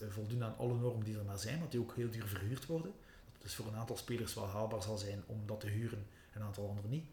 eh, 0.00 0.08
voldoen 0.08 0.44
aan 0.44 0.56
alle 0.56 0.74
normen 0.74 1.04
die 1.04 1.18
er 1.18 1.24
maar 1.24 1.38
zijn, 1.38 1.60
dat 1.60 1.70
die 1.70 1.80
ook 1.80 1.94
heel 1.94 2.10
duur 2.10 2.26
verhuurd 2.26 2.66
worden. 2.66 2.92
Dat 3.24 3.32
het 3.32 3.42
dus 3.42 3.54
voor 3.54 3.66
een 3.66 3.76
aantal 3.76 3.96
spelers 3.96 4.34
wel 4.34 4.46
haalbaar 4.46 4.82
zal 4.82 4.98
zijn 4.98 5.22
om 5.26 5.46
dat 5.46 5.60
te 5.60 5.66
huren 5.66 6.06
en 6.32 6.40
een 6.40 6.46
aantal 6.46 6.68
anderen 6.68 6.90
niet. 6.90 7.06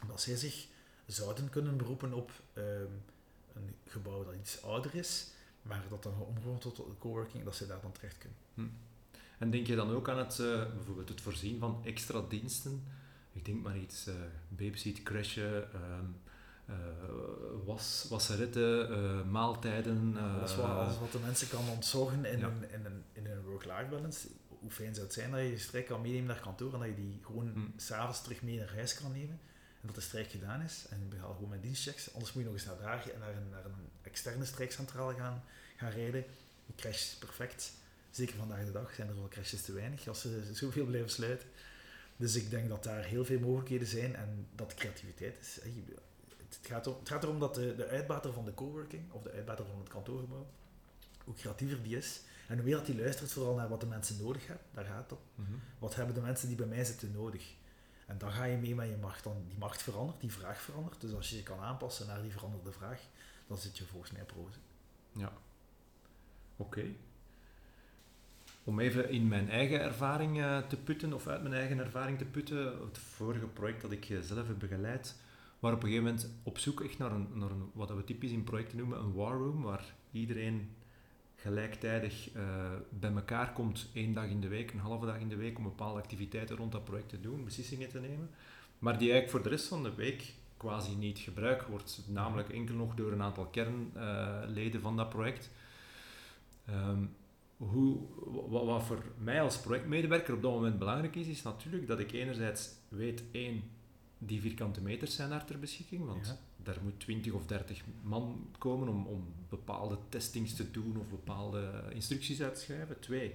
En 0.00 0.06
dat 0.06 0.20
zij 0.20 0.36
zich 0.36 0.66
zouden 1.06 1.50
kunnen 1.50 1.76
beroepen 1.76 2.12
op 2.12 2.30
ehm, 2.52 2.92
een 3.54 3.74
gebouw 3.86 4.24
dat 4.24 4.34
iets 4.34 4.62
ouder 4.62 4.94
is, 4.94 5.26
maar 5.68 5.82
dat 5.88 6.02
dan 6.02 6.20
omgevormd 6.20 6.60
tot 6.60 6.78
een 6.78 6.98
coworking, 6.98 7.44
dat 7.44 7.56
ze 7.56 7.66
daar 7.66 7.80
dan 7.80 7.92
terecht 7.92 8.18
kunnen. 8.18 8.38
Hm. 8.54 8.66
En 9.38 9.50
denk 9.50 9.66
je 9.66 9.76
dan 9.76 9.90
ook 9.90 10.08
aan 10.08 10.18
het, 10.18 10.38
uh, 10.38 10.72
bijvoorbeeld 10.74 11.08
het 11.08 11.20
voorzien 11.20 11.58
van 11.58 11.80
extra 11.84 12.22
diensten? 12.28 12.84
Ik 13.32 13.44
denk 13.44 13.62
maar 13.62 13.78
iets, 13.78 14.08
uh, 14.08 14.14
babysit, 14.48 15.02
crashen, 15.02 15.72
ehm, 15.72 16.04
uh, 16.70 16.76
was, 17.64 18.06
wasseretten, 18.08 18.90
uh, 18.90 19.24
maaltijden. 19.24 20.12
Uh, 20.16 20.38
dat 20.40 20.48
is 20.48 20.56
wat, 20.56 20.64
alles 20.64 20.98
wat 20.98 21.12
de 21.12 21.18
mensen 21.18 21.48
kan 21.48 21.68
ontzorgen 21.68 22.24
in, 22.24 22.42
een, 22.42 22.70
in 22.70 22.84
een, 22.84 23.04
in 23.12 23.26
een 23.26 23.42
work-life 23.42 23.86
balance. 23.90 24.28
Hoe 24.48 24.70
fijn 24.70 24.94
zou 24.94 25.06
het 25.06 25.14
zijn 25.14 25.30
dat 25.30 25.40
je 25.40 25.50
je 25.50 25.58
strijk 25.58 25.86
kan 25.86 26.00
meenemen 26.00 26.26
naar 26.26 26.40
kantoor 26.40 26.72
en 26.72 26.78
dat 26.78 26.88
je 26.88 26.94
die 26.94 27.20
gewoon 27.22 27.50
hmm. 27.52 27.72
s'avonds 27.76 28.22
terug 28.22 28.42
mee 28.42 28.58
naar 28.58 28.74
huis 28.74 28.94
kan 28.94 29.12
nemen. 29.12 29.40
Dat 29.88 29.96
de 29.96 30.08
strijk 30.08 30.30
gedaan 30.30 30.62
is 30.62 30.86
en 30.90 30.98
je 30.98 31.04
behaalt 31.04 31.34
gewoon 31.34 31.50
met 31.50 31.62
dienstchecks. 31.62 32.12
Anders 32.12 32.32
moet 32.32 32.42
je 32.42 32.48
nog 32.48 32.58
eens 32.58 32.68
naar 32.68 32.78
daar 32.78 33.10
en 33.14 33.18
naar 33.18 33.36
een, 33.36 33.48
naar 33.48 33.64
een 33.64 33.88
externe 34.02 34.44
strijkcentrale 34.44 35.14
gaan, 35.14 35.44
gaan 35.76 35.90
rijden. 35.90 36.24
Je 36.66 36.72
crash 36.76 37.12
perfect. 37.12 37.72
Zeker 38.10 38.36
vandaag 38.36 38.64
de 38.64 38.72
dag 38.72 38.94
zijn 38.94 39.08
er 39.08 39.14
wel 39.14 39.28
crashes 39.28 39.62
te 39.62 39.72
weinig 39.72 40.08
als 40.08 40.20
ze 40.20 40.50
zoveel 40.54 40.84
blijven 40.84 41.10
sluiten. 41.10 41.48
Dus 42.16 42.34
ik 42.34 42.50
denk 42.50 42.68
dat 42.68 42.84
daar 42.84 43.04
heel 43.04 43.24
veel 43.24 43.40
mogelijkheden 43.40 43.86
zijn 43.86 44.16
en 44.16 44.46
dat 44.54 44.74
creativiteit 44.74 45.36
is 45.40 45.58
het, 46.48 46.66
gaat 46.66 46.86
om, 46.86 46.96
het 46.98 47.08
gaat 47.08 47.22
erom 47.22 47.38
dat 47.38 47.54
de, 47.54 47.74
de 47.74 47.86
uitbater 47.86 48.32
van 48.32 48.44
de 48.44 48.54
coworking, 48.54 49.12
of 49.12 49.22
de 49.22 49.30
uitbater 49.30 49.64
van 49.64 49.78
het 49.78 49.88
kantoorgebouw, 49.88 50.46
hoe 51.24 51.34
creatiever 51.34 51.82
die 51.82 51.96
is, 51.96 52.20
en 52.46 52.54
hoe 52.54 52.64
meer 52.64 52.76
dat 52.76 52.86
die 52.86 52.96
luistert 52.96 53.32
vooral 53.32 53.54
naar 53.54 53.68
wat 53.68 53.80
de 53.80 53.86
mensen 53.86 54.22
nodig 54.22 54.46
hebben, 54.46 54.66
daar 54.74 54.84
gaat 54.84 55.10
het 55.10 55.18
om. 55.18 55.44
Mhm. 55.44 55.52
Wat 55.78 55.94
hebben 55.94 56.14
de 56.14 56.20
mensen 56.20 56.48
die 56.48 56.56
bij 56.56 56.66
mij 56.66 56.84
zitten 56.84 57.12
nodig? 57.12 57.54
En 58.08 58.18
dan 58.18 58.32
ga 58.32 58.44
je 58.44 58.56
mee 58.56 58.74
met 58.74 58.88
je 58.88 58.96
macht. 58.96 59.24
Dan, 59.24 59.44
die 59.48 59.58
macht 59.58 59.82
verandert, 59.82 60.20
die 60.20 60.32
vraag 60.32 60.60
verandert. 60.60 61.00
Dus 61.00 61.14
als 61.14 61.30
je 61.30 61.36
je 61.36 61.42
kan 61.42 61.58
aanpassen 61.58 62.06
naar 62.06 62.22
die 62.22 62.32
veranderde 62.32 62.72
vraag, 62.72 63.00
dan 63.46 63.58
zit 63.58 63.78
je 63.78 63.84
volgens 63.84 64.12
mij 64.12 64.24
proze. 64.24 64.58
Ja. 65.12 65.32
Oké. 66.56 66.84
Om 68.64 68.80
even 68.80 69.10
in 69.10 69.28
mijn 69.28 69.50
eigen 69.50 69.80
ervaring 69.80 70.38
uh, 70.38 70.58
te 70.58 70.76
putten, 70.76 71.12
of 71.12 71.26
uit 71.26 71.42
mijn 71.42 71.54
eigen 71.54 71.78
ervaring 71.78 72.18
te 72.18 72.24
putten, 72.24 72.80
het 72.80 72.98
vorige 72.98 73.46
project 73.46 73.80
dat 73.80 73.92
ik 73.92 74.16
zelf 74.20 74.46
heb 74.46 74.58
begeleid, 74.58 75.14
maar 75.58 75.72
op 75.72 75.82
een 75.82 75.88
gegeven 75.88 76.12
moment 76.12 76.30
op 76.42 76.58
zoek 76.58 76.80
echt 76.80 76.98
naar, 76.98 77.12
een, 77.12 77.28
naar 77.32 77.50
een, 77.50 77.70
wat 77.72 77.90
we 77.90 78.04
typisch 78.04 78.30
in 78.30 78.44
projecten 78.44 78.78
noemen 78.78 78.98
een 78.98 79.12
war 79.12 79.36
room, 79.36 79.62
waar 79.62 79.94
iedereen 80.10 80.76
gelijktijdig 81.40 82.34
uh, 82.34 82.42
bij 82.88 83.12
elkaar 83.12 83.52
komt, 83.52 83.88
één 83.92 84.12
dag 84.12 84.26
in 84.26 84.40
de 84.40 84.48
week, 84.48 84.72
een 84.72 84.78
halve 84.78 85.06
dag 85.06 85.18
in 85.18 85.28
de 85.28 85.36
week, 85.36 85.58
om 85.58 85.64
bepaalde 85.64 86.00
activiteiten 86.00 86.56
rond 86.56 86.72
dat 86.72 86.84
project 86.84 87.08
te 87.08 87.20
doen, 87.20 87.44
beslissingen 87.44 87.88
te 87.88 88.00
nemen. 88.00 88.30
Maar 88.78 88.98
die 88.98 89.10
eigenlijk 89.10 89.30
voor 89.30 89.42
de 89.42 89.56
rest 89.56 89.68
van 89.68 89.82
de 89.82 89.94
week 89.94 90.34
quasi 90.56 90.96
niet 90.96 91.18
gebruikt 91.18 91.66
wordt, 91.66 92.02
namelijk 92.06 92.48
enkel 92.48 92.74
nog 92.74 92.94
door 92.94 93.12
een 93.12 93.22
aantal 93.22 93.46
kernleden 93.46 94.80
van 94.80 94.96
dat 94.96 95.08
project. 95.08 95.50
Ehm, 96.64 97.04
hoe, 97.56 97.98
wat, 98.48 98.82
voor 98.82 99.04
mij 99.18 99.42
als 99.42 99.60
projectmedewerker 99.60 100.34
op 100.34 100.42
dat 100.42 100.52
moment 100.52 100.78
belangrijk 100.78 101.16
is, 101.16 101.26
is 101.26 101.42
natuurlijk 101.42 101.86
dat 101.86 101.98
ik 101.98 102.12
enerzijds 102.12 102.70
weet, 102.88 103.22
één, 103.30 103.62
die 104.18 104.40
vierkante 104.40 104.80
meters 104.80 105.14
zijn 105.14 105.30
daar 105.30 105.44
ter 105.44 105.58
beschikking, 105.58 106.06
want. 106.06 106.38
Daar 106.74 106.82
moet 106.82 107.00
20 107.00 107.32
of 107.32 107.46
30 107.46 107.82
man 108.02 108.46
komen 108.58 108.88
om, 108.88 109.06
om 109.06 109.24
bepaalde 109.48 109.98
testings 110.08 110.54
te 110.54 110.70
doen 110.70 110.96
of 110.98 111.08
bepaalde 111.08 111.82
instructies 111.94 112.42
uit 112.42 112.54
te 112.54 112.60
schrijven. 112.60 113.00
Twee, 113.00 113.34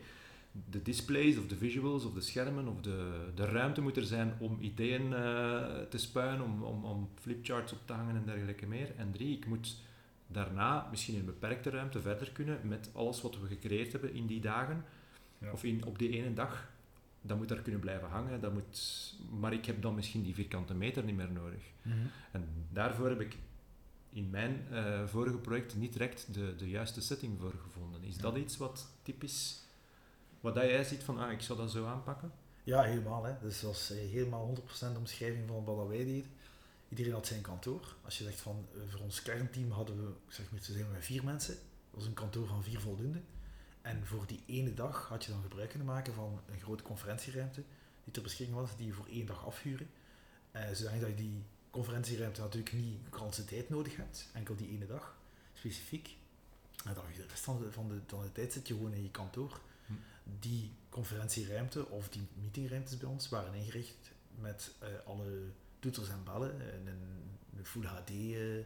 de 0.69 0.81
displays 0.81 1.37
of 1.37 1.47
de 1.47 1.55
visuals 1.55 2.05
of 2.05 2.13
de 2.13 2.21
schermen 2.21 2.67
of 2.67 2.81
de, 2.81 3.31
de 3.35 3.45
ruimte 3.45 3.81
moet 3.81 3.97
er 3.97 4.03
zijn 4.05 4.33
om 4.39 4.57
ideeën 4.61 5.13
eh, 5.13 5.81
te 5.89 5.97
spuien, 5.97 6.41
om, 6.41 6.63
om, 6.63 6.85
om 6.85 7.09
flipcharts 7.21 7.73
op 7.73 7.79
te 7.85 7.93
hangen 7.93 8.15
en 8.15 8.25
dergelijke 8.25 8.65
meer. 8.65 8.95
En 8.97 9.11
drie, 9.11 9.37
ik 9.37 9.45
moet 9.45 9.75
daarna 10.27 10.87
misschien 10.89 11.13
in 11.13 11.19
een 11.19 11.25
beperkte 11.25 11.69
ruimte 11.69 12.01
verder 12.01 12.31
kunnen 12.31 12.59
met 12.63 12.89
alles 12.93 13.21
wat 13.21 13.39
we 13.39 13.47
gecreëerd 13.47 13.91
hebben 13.91 14.13
in 14.13 14.25
die 14.25 14.41
dagen 14.41 14.85
Ja. 15.37 15.51
of 15.51 15.63
in, 15.63 15.85
op 15.85 15.99
die 15.99 16.09
ene 16.09 16.33
dag. 16.33 16.71
Dat 17.25 17.37
moet 17.37 17.49
daar 17.49 17.61
kunnen 17.61 17.81
blijven 17.81 18.07
hangen, 18.07 18.41
dat 18.41 18.53
moet, 18.53 19.13
maar 19.39 19.53
ik 19.53 19.65
heb 19.65 19.81
dan 19.81 19.95
misschien 19.95 20.23
die 20.23 20.33
vierkante 20.33 20.73
meter 20.73 21.03
niet 21.03 21.15
meer 21.15 21.31
nodig. 21.31 21.63
Mhm. 21.81 21.97
En 22.31 22.47
daarvoor 22.69 23.09
heb 23.09 23.21
ik 23.21 23.37
in 24.09 24.29
mijn 24.29 24.65
eh, 24.71 25.07
vorige 25.07 25.37
project 25.37 25.75
niet 25.75 25.93
direct 25.93 26.33
de, 26.33 26.55
de 26.55 26.69
juiste 26.69 27.01
setting 27.01 27.39
voor 27.39 27.53
gevonden. 27.63 28.03
Is 28.03 28.17
dat 28.17 28.37
iets 28.37 28.57
wat 28.57 28.87
typisch, 29.01 29.61
wat 30.39 30.55
jij 30.55 30.83
ziet 30.83 31.03
van, 31.03 31.19
ah, 31.19 31.31
ik 31.31 31.41
zou 31.41 31.59
dat 31.59 31.71
zo 31.71 31.85
aanpakken? 31.85 32.31
Ja, 32.63 32.81
helemaal. 32.81 33.23
Hè. 33.23 33.33
Dus 33.41 33.59
dat 33.59 33.71
was 33.71 33.91
eh, 33.91 33.97
helemaal 33.97 34.55
100% 34.93 34.97
omschrijving 34.97 35.47
van 35.47 35.63
wat 35.63 35.87
wij 35.87 35.97
deden. 35.97 36.31
Iedereen 36.89 37.13
had 37.13 37.27
zijn 37.27 37.41
kantoor. 37.41 37.95
Als 38.01 38.17
je 38.17 38.23
zegt 38.23 38.41
van, 38.41 38.65
eh, 38.73 38.81
voor 38.89 38.99
ons 38.99 39.21
kernteam 39.21 39.71
hadden 39.71 40.05
we, 40.05 40.11
zeg 40.27 40.51
maar, 40.51 40.61
zijn 40.61 40.91
met 40.91 41.05
vier 41.05 41.23
mensen. 41.23 41.53
Dat 41.53 41.99
was 41.99 42.05
een 42.05 42.13
kantoor 42.13 42.47
van 42.47 42.63
vier 42.63 42.79
voldoende. 42.79 43.21
En 43.83 44.05
voor 44.05 44.27
die 44.27 44.43
ene 44.45 44.73
dag 44.73 45.07
had 45.07 45.25
je 45.25 45.31
dan 45.31 45.41
gebruik 45.41 45.69
kunnen 45.69 45.87
maken 45.87 46.13
van 46.13 46.41
een 46.51 46.59
grote 46.59 46.83
conferentieruimte 46.83 47.63
die 48.03 48.13
ter 48.13 48.21
beschikking 48.21 48.57
was, 48.57 48.77
die 48.77 48.85
je 48.85 48.93
voor 48.93 49.07
één 49.07 49.25
dag 49.25 49.45
afhuren. 49.45 49.89
Eh 50.51 50.71
zodat 50.73 50.93
je 50.99 51.15
die 51.15 51.43
conferentieruimte 51.69 52.41
natuurlijk 52.41 52.73
niet 52.73 53.05
de 53.09 53.17
ganse 53.17 53.45
tijd 53.45 53.69
nodig 53.69 53.95
hebt, 53.95 54.29
enkel 54.33 54.55
die 54.55 54.69
ene 54.69 54.85
dag, 54.85 55.17
specifiek. 55.53 56.15
En 56.85 56.93
dan 56.93 57.03
de 57.15 57.25
rest 57.27 57.43
van 57.43 57.59
de, 57.59 57.71
van 57.71 57.87
de, 57.87 57.99
van 58.07 58.21
de 58.21 58.31
tijd 58.31 58.53
zit 58.53 58.67
je 58.67 58.73
gewoon 58.73 58.93
in 58.93 59.03
je 59.03 59.11
kantoor. 59.11 59.59
Hm. 59.85 59.93
Die 60.39 60.71
conferentieruimte 60.89 61.89
of 61.89 62.09
die 62.09 62.27
meetingruimtes 62.33 62.97
bij 62.97 63.09
ons 63.09 63.29
waren 63.29 63.53
ingericht 63.53 64.11
met 64.39 64.71
eh, 64.79 64.87
alle 65.05 65.43
toeters 65.79 66.09
en 66.09 66.23
bellen, 66.23 66.61
en 66.71 66.87
een, 66.87 67.37
een 67.57 67.65
Full 67.65 67.85
HD 67.85 68.09
eh, 68.09 68.65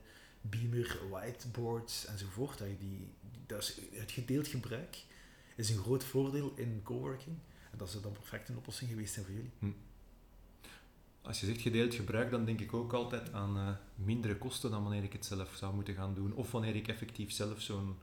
beamer, 0.49 0.99
whiteboards 1.09 2.05
enzovoort. 2.05 2.57
Dat, 2.57 2.67
je 2.67 2.77
die, 2.77 3.07
dat 3.45 3.61
is 3.61 3.79
het 3.91 4.11
gedeeld 4.11 4.47
gebruik 4.47 5.05
is 5.57 5.69
een 5.69 5.77
groot 5.77 6.03
voordeel 6.03 6.53
in 6.55 6.81
coworking. 6.83 7.37
En 7.71 7.77
dat 7.77 7.89
zou 7.89 8.03
dan 8.03 8.11
perfect 8.11 8.49
een 8.49 8.57
oplossing 8.57 8.89
geweest 8.89 9.13
zijn 9.13 9.25
voor 9.25 9.35
jullie. 9.35 9.75
Als 11.21 11.39
je 11.39 11.45
zegt 11.45 11.61
gedeeld 11.61 11.93
gebruik, 11.93 12.31
dan 12.31 12.45
denk 12.45 12.59
ik 12.59 12.73
ook 12.73 12.93
altijd 12.93 13.33
aan 13.33 13.57
eh, 13.57 13.69
mindere 13.95 14.37
kosten 14.37 14.71
dan 14.71 14.83
wanneer 14.83 15.03
ik 15.03 15.13
het 15.13 15.25
zelf 15.25 15.55
zou 15.55 15.73
moeten 15.75 15.93
gaan 15.93 16.13
doen. 16.13 16.33
Of 16.33 16.51
wanneer 16.51 16.75
ik 16.75 16.87
effectief 16.87 17.31
zelf 17.31 17.61
zo'n 17.61 17.97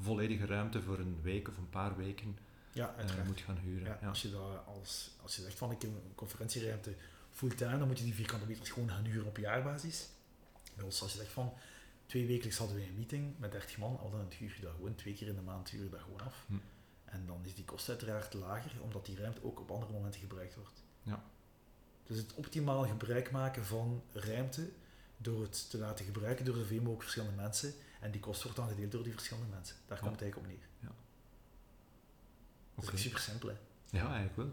volledige 0.00 0.46
ruimte 0.46 0.82
voor 0.82 0.98
een 0.98 1.18
week 1.22 1.48
of 1.48 1.56
een 1.56 1.68
paar 1.68 1.96
weken 1.96 2.38
Ja, 2.72 2.94
eh, 2.96 3.26
moet 3.26 3.40
gaan 3.40 3.58
huren. 3.58 3.86
Ja, 3.86 3.98
Ja. 4.00 4.08
Als, 4.08 4.22
je 4.22 4.30
dat 4.30 4.66
als, 4.66 5.10
als 5.22 5.36
je 5.36 5.42
zegt 5.42 5.58
van 5.58 5.70
ik 5.70 5.82
heb 5.82 5.90
een 5.90 6.14
conferentieruimte 6.14 6.94
fulltime, 7.30 7.78
dan 7.78 7.86
moet 7.88 7.98
je 7.98 8.04
die 8.04 8.14
vierkante 8.14 8.46
meters 8.46 8.70
gewoon 8.70 8.90
gaan 8.90 9.04
huren 9.04 9.26
op 9.26 9.36
jaarbasis. 9.36 10.08
Bij 10.74 10.84
ons, 10.84 11.02
als 11.02 11.12
je 11.12 11.18
zegt 11.18 11.32
van 11.32 11.52
twee 12.10 12.26
wekelijks 12.26 12.58
hadden 12.58 12.76
we 12.76 12.82
een 12.82 12.96
meeting 12.96 13.38
met 13.38 13.52
30 13.52 13.78
man, 13.78 13.98
al 13.98 14.10
dan 14.10 14.26
huur 14.38 14.54
je 14.56 14.62
dat 14.62 14.74
gewoon 14.74 14.94
twee 14.94 15.14
keer 15.14 15.28
in 15.28 15.34
de 15.34 15.40
maand 15.40 15.70
huur 15.70 15.82
je 15.84 15.88
dat 15.88 16.00
gewoon 16.00 16.20
af. 16.20 16.44
Hm. 16.46 16.54
En 17.04 17.26
dan 17.26 17.44
is 17.44 17.54
die 17.54 17.64
kost 17.64 17.88
uiteraard 17.88 18.34
lager, 18.34 18.82
omdat 18.82 19.06
die 19.06 19.16
ruimte 19.16 19.44
ook 19.44 19.60
op 19.60 19.70
andere 19.70 19.92
momenten 19.92 20.20
gebruikt 20.20 20.54
wordt. 20.54 20.82
Ja. 21.02 21.24
Dus 22.06 22.16
het 22.18 22.34
optimaal 22.34 22.86
gebruik 22.86 23.30
maken 23.30 23.64
van 23.64 24.02
ruimte 24.12 24.70
door 25.16 25.42
het 25.42 25.70
te 25.70 25.78
laten 25.78 26.04
gebruiken 26.04 26.44
door 26.44 26.54
zoveel 26.56 26.76
mogelijk 26.78 27.02
verschillende 27.02 27.36
mensen. 27.42 27.74
En 28.00 28.10
die 28.10 28.20
kost 28.20 28.42
wordt 28.42 28.56
dan 28.58 28.68
gedeeld 28.68 28.92
door 28.92 29.02
die 29.02 29.12
verschillende 29.12 29.48
mensen. 29.54 29.76
Daar 29.86 29.96
Ja. 29.96 30.02
komt 30.02 30.20
het 30.20 30.22
eigenlijk 30.22 30.52
op 30.52 30.58
neer. 30.58 30.68
Dat 32.74 32.84
Oké. 32.84 32.94
is 32.94 33.02
super 33.02 33.20
simpel. 33.20 33.48
Hè? 33.48 33.54
Ja, 33.90 34.04
eigenlijk 34.14 34.36
wel. 34.36 34.50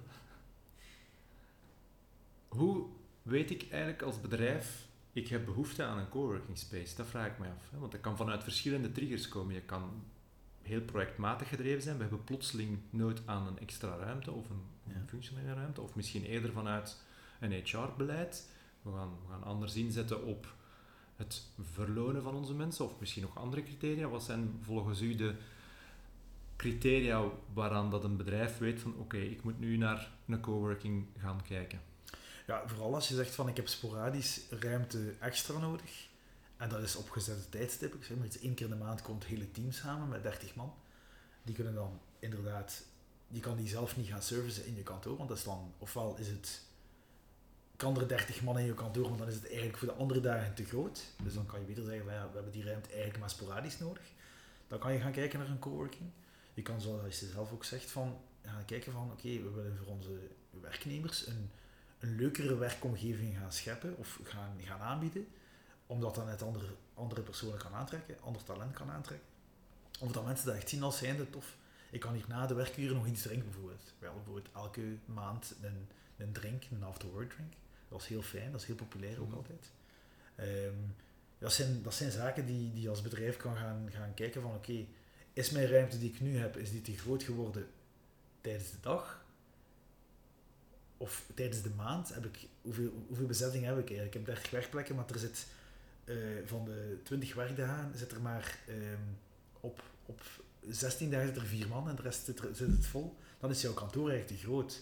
Hoe 2.48 2.88
weet 3.22 3.52
ik 3.52 3.62
eigenlijk 3.72 4.02
als 4.02 4.22
bedrijf, 4.22 4.87
ik 5.18 5.28
heb 5.28 5.46
behoefte 5.46 5.84
aan 5.84 5.98
een 5.98 6.10
coworking 6.10 6.58
space? 6.58 6.96
Dat 6.96 7.08
vraag 7.08 7.28
ik 7.28 7.40
me 7.40 7.46
af. 7.46 7.70
Hè? 7.72 7.80
Want 7.80 7.92
dat 7.92 8.02
kan 8.02 8.18
vanuit 8.18 8.44
verschillende 8.44 8.92
triggers 8.92 9.28
komen. 9.28 9.54
Je 9.54 9.62
kan 9.62 10.04
heel 10.62 10.82
projectmatig 10.82 11.50
gedreven 11.50 11.82
zijn. 11.82 11.96
We 11.96 12.02
hebben 12.02 12.24
plotseling 12.24 12.80
nood 12.90 13.22
aan 13.26 13.48
een 13.48 13.60
extra 13.60 13.96
ruimte 13.96 14.32
of 14.32 14.50
een, 14.50 14.66
functionele 15.08 15.54
ruimte. 15.54 15.82
Of 15.82 15.96
misschien 15.96 16.24
eerder 16.24 16.52
vanuit 16.52 16.98
een 17.40 17.52
HR-beleid. 17.52 18.50
We 18.82 18.92
gaan, 18.92 19.10
we 19.26 19.32
gaan 19.32 19.44
anders 19.44 19.76
inzetten 19.76 20.26
op 20.26 20.56
het 21.16 21.44
verlonen 21.62 22.24
van 22.24 22.36
onze 22.36 22.54
mensen. 22.54 22.86
Of 22.86 23.00
misschien 23.00 23.22
nog 23.22 23.38
andere 23.38 23.64
criteria. 23.64 24.08
Wat 24.08 24.24
zijn 24.24 24.60
volgens 24.62 25.02
u 25.02 25.16
de 25.16 25.36
criteria 26.56 27.24
waaraan 27.54 27.90
dat 27.90 28.04
een 28.04 28.18
bedrijf 28.18 28.58
weet 28.58 28.80
van 28.80 28.96
oké, 28.98 29.18
ik 29.18 29.44
moet 29.44 29.60
nu 29.60 29.78
naar 29.78 30.12
een 30.28 30.42
coworking 30.42 31.06
gaan 31.18 31.42
kijken. 31.42 31.87
Ja, 32.48 32.68
vooral 32.68 32.94
als 32.94 33.08
je 33.08 33.16
zegt 33.16 33.36
van 33.36 33.48
ik 33.48 33.56
heb 33.56 33.68
sporadisch 33.68 34.42
ruimte 34.50 35.14
extra 35.20 35.58
nodig. 35.58 36.08
En 36.58 36.70
dat 36.70 36.82
is 36.82 36.96
op 36.96 37.10
gezette 37.10 37.50
tijdstippen. 37.50 38.00
Ik 38.00 38.06
zeg 38.06 38.18
maar 38.18 38.26
iets, 38.26 38.40
één 38.40 38.54
keer 38.54 38.66
in 38.66 38.72
de 38.72 38.84
maand 38.84 39.02
komt 39.02 39.24
het 39.24 39.32
hele 39.32 39.52
team 39.52 39.72
samen 39.72 40.08
met 40.08 40.24
30 40.24 40.56
man. 40.56 40.74
Die 41.44 41.56
kunnen 41.56 41.74
dan 41.74 42.00
inderdaad, 42.20 42.84
die 43.28 43.42
kan 43.42 43.58
die 43.58 43.68
zelf 43.68 43.98
niet 43.98 44.08
gaan 44.08 44.22
servicen 44.22 44.66
in 44.66 44.76
je 44.76 44.84
kantoor. 44.84 45.18
Want 45.18 45.30
dat 45.30 45.38
is 45.38 45.44
dan, 45.44 45.74
ofwel 45.78 46.16
is 46.18 46.28
het, 46.28 46.62
kan 47.76 48.00
er 48.00 48.08
30 48.08 48.44
man 48.44 48.60
in 48.60 48.66
je 48.66 48.74
kantoor, 48.74 49.10
maar 49.10 49.18
dan 49.18 49.28
is 49.28 49.36
het 49.36 49.48
eigenlijk 49.48 49.78
voor 49.78 49.88
de 49.88 49.94
andere 49.94 50.20
dagen 50.20 50.54
te 50.54 50.66
groot. 50.66 51.04
Dus 51.24 51.34
dan 51.34 51.46
kan 51.46 51.60
je 51.60 51.66
beter 51.66 51.84
zeggen 51.84 52.04
van 52.04 52.14
ja, 52.14 52.28
we 52.28 52.34
hebben 52.34 52.52
die 52.52 52.64
ruimte 52.64 52.90
eigenlijk 52.90 53.20
maar 53.20 53.30
sporadisch 53.30 53.80
nodig. 53.80 54.04
Dan 54.68 54.80
kan 54.80 54.94
je 54.94 55.00
gaan 55.00 55.12
kijken 55.12 55.40
naar 55.40 55.50
een 55.50 55.60
coworking. 55.60 56.10
Je 56.54 56.62
kan 56.62 56.82
zoals 56.82 57.20
je 57.20 57.26
zelf 57.26 57.52
ook 57.52 57.64
zegt 57.64 57.92
van, 57.92 58.20
gaan 58.42 58.66
kijken 58.66 58.92
van 58.92 59.12
oké, 59.12 59.42
we 59.42 59.50
willen 59.50 59.78
voor 59.78 59.88
onze 59.88 60.30
werknemers 60.62 61.28
een 61.28 61.50
een 62.00 62.16
leukere 62.16 62.58
werkomgeving 62.58 63.38
gaan 63.38 63.52
scheppen 63.52 63.98
of 63.98 64.20
gaan, 64.24 64.56
gaan 64.64 64.80
aanbieden, 64.80 65.28
omdat 65.86 66.16
dat 66.16 66.26
net 66.26 66.42
andere, 66.42 66.68
andere 66.94 67.22
personen 67.22 67.58
kan 67.58 67.74
aantrekken, 67.74 68.16
ander 68.22 68.44
talent 68.44 68.74
kan 68.74 68.90
aantrekken. 68.90 69.28
Of 70.00 70.12
dat 70.12 70.26
mensen 70.26 70.46
dat 70.46 70.56
echt 70.56 70.70
zien 70.70 70.84
als 70.84 70.98
zijnde 70.98 71.30
tof. 71.30 71.56
Ik 71.92 72.00
kan 72.00 72.14
hier 72.14 72.26
na 72.28 72.48
de 72.48 72.54
werkuren 72.54 72.96
nog 72.96 73.08
iets 73.08 73.22
drinken 73.22 73.46
bijvoorbeeld. 73.50 73.94
Wel 74.00 74.14
bijvoorbeeld 74.14 74.48
elke 74.54 74.98
maand 75.06 75.56
een, 75.62 75.88
een 76.18 76.32
drink, 76.32 76.64
een 76.72 76.84
after-work 76.84 77.30
drink. 77.34 77.54
Dat 77.90 78.02
is 78.02 78.08
heel 78.08 78.22
fijn, 78.22 78.52
dat 78.52 78.62
is 78.62 78.68
heel 78.68 78.76
populair 78.76 79.20
ook 79.22 79.28
Mhm. 79.28 79.36
altijd. 79.38 79.72
Ehm, 80.36 80.74
dat, 81.38 81.54
zijn, 81.54 81.84
dat 81.84 81.94
zijn 81.94 82.12
zaken 82.12 82.46
die, 82.46 82.74
die 82.74 82.82
je 82.82 82.90
als 82.90 83.02
bedrijf 83.02 83.38
kan 83.38 83.56
gaan, 83.56 83.90
gaan 83.92 84.14
kijken 84.14 84.42
van 84.42 84.56
oké, 84.56 84.86
is 85.34 85.50
mijn 85.52 85.68
ruimte 85.68 86.00
die 86.00 86.10
ik 86.14 86.20
nu 86.22 86.38
heb, 86.38 86.58
is 86.58 86.72
die 86.72 86.82
te 86.82 86.98
groot 86.98 87.24
geworden 87.24 87.68
tijdens 88.42 88.72
de 88.72 88.80
dag? 88.82 89.26
Of 90.98 91.26
tijdens 91.34 91.62
de 91.62 91.70
maand 91.76 92.14
heb 92.14 92.26
ik, 92.26 92.48
hoeveel, 92.62 93.06
hoeveel 93.08 93.26
bezetting 93.26 93.66
heb 93.66 93.78
ik 93.78 93.88
eigenlijk? 93.88 94.08
Ik 94.08 94.14
heb 94.14 94.26
30 94.26 94.50
werkplekken, 94.52 94.96
maar 94.96 95.06
er 95.10 95.20
zit 95.20 95.48
eh, 96.04 96.16
van 96.46 96.66
de 96.66 97.00
20 97.04 97.34
werkdagen 97.34 97.98
zit 97.98 98.12
er 98.12 98.22
maar 98.22 98.60
ehm, 98.68 99.02
op, 99.60 99.84
op 100.06 100.22
16 100.70 101.12
dagen 101.12 101.28
zit 101.28 101.36
er 101.36 101.46
vier 101.46 101.68
man 101.68 101.90
en 101.90 101.96
de 101.96 102.02
rest 102.02 102.26
zit, 102.26 102.40
het 102.60 102.86
vol. 102.86 103.16
Dan 103.40 103.50
is 103.50 103.62
jouw 103.62 103.74
kantoor 103.74 104.10
eigenlijk 104.10 104.40
te 104.40 104.48
groot. 104.48 104.82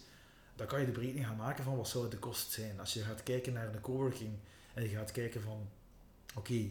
Dan 0.55 0.67
kan 0.67 0.79
je 0.79 0.85
de 0.85 0.91
berekening 0.91 1.25
gaan 1.25 1.35
maken 1.35 1.63
van 1.63 1.77
wat 1.77 1.87
zou 1.87 2.09
de 2.09 2.17
kost 2.17 2.51
zijn. 2.51 2.79
Als 2.79 2.93
je 2.93 3.01
gaat 3.01 3.23
kijken 3.23 3.53
naar 3.53 3.73
een 3.73 3.81
coworking 3.81 4.33
en 4.73 4.83
je 4.83 4.89
gaat 4.89 5.11
kijken 5.11 5.41
van 5.41 5.69
oké, 6.35 6.69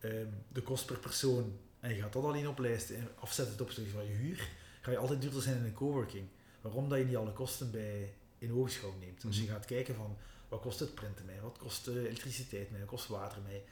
ehm, 0.00 0.26
de 0.52 0.62
kost 0.62 0.86
per 0.86 0.98
persoon 0.98 1.58
en 1.80 1.94
je 1.94 2.02
gaat 2.02 2.12
dat 2.12 2.24
alleen 2.24 2.48
oplijsten 2.48 2.96
en 2.96 3.08
afzetten 3.18 3.56
ten 3.56 3.64
opzichte 3.64 3.90
van 3.90 4.06
je 4.06 4.12
huur, 4.12 4.48
ga 4.80 4.90
je 4.90 4.98
altijd 4.98 5.20
duurder 5.20 5.42
zijn 5.42 5.56
in 5.56 5.64
een 5.64 5.72
coworking. 5.72 6.28
Waarom? 6.60 6.88
Dat 6.88 6.98
je 6.98 7.04
niet 7.04 7.16
alle 7.16 7.32
kosten 7.32 7.70
bij 7.70 8.14
in 8.40 8.52
oogschouw 8.52 8.94
neemt. 9.00 9.24
Als 9.24 9.36
je 9.36 9.42
Mhm. 9.42 9.52
gaat 9.52 9.64
kijken 9.64 9.94
van 9.94 10.16
wat 10.48 10.60
kost 10.60 10.80
het 10.80 10.94
printen 10.94 11.24
mij, 11.24 11.40
wat 11.40 11.58
kost 11.58 11.84
de 11.84 12.08
elektriciteit 12.08 12.70
mij, 12.70 12.80
wat 12.80 12.88
kost 12.88 13.06
water 13.06 13.42
mij, 13.42 13.62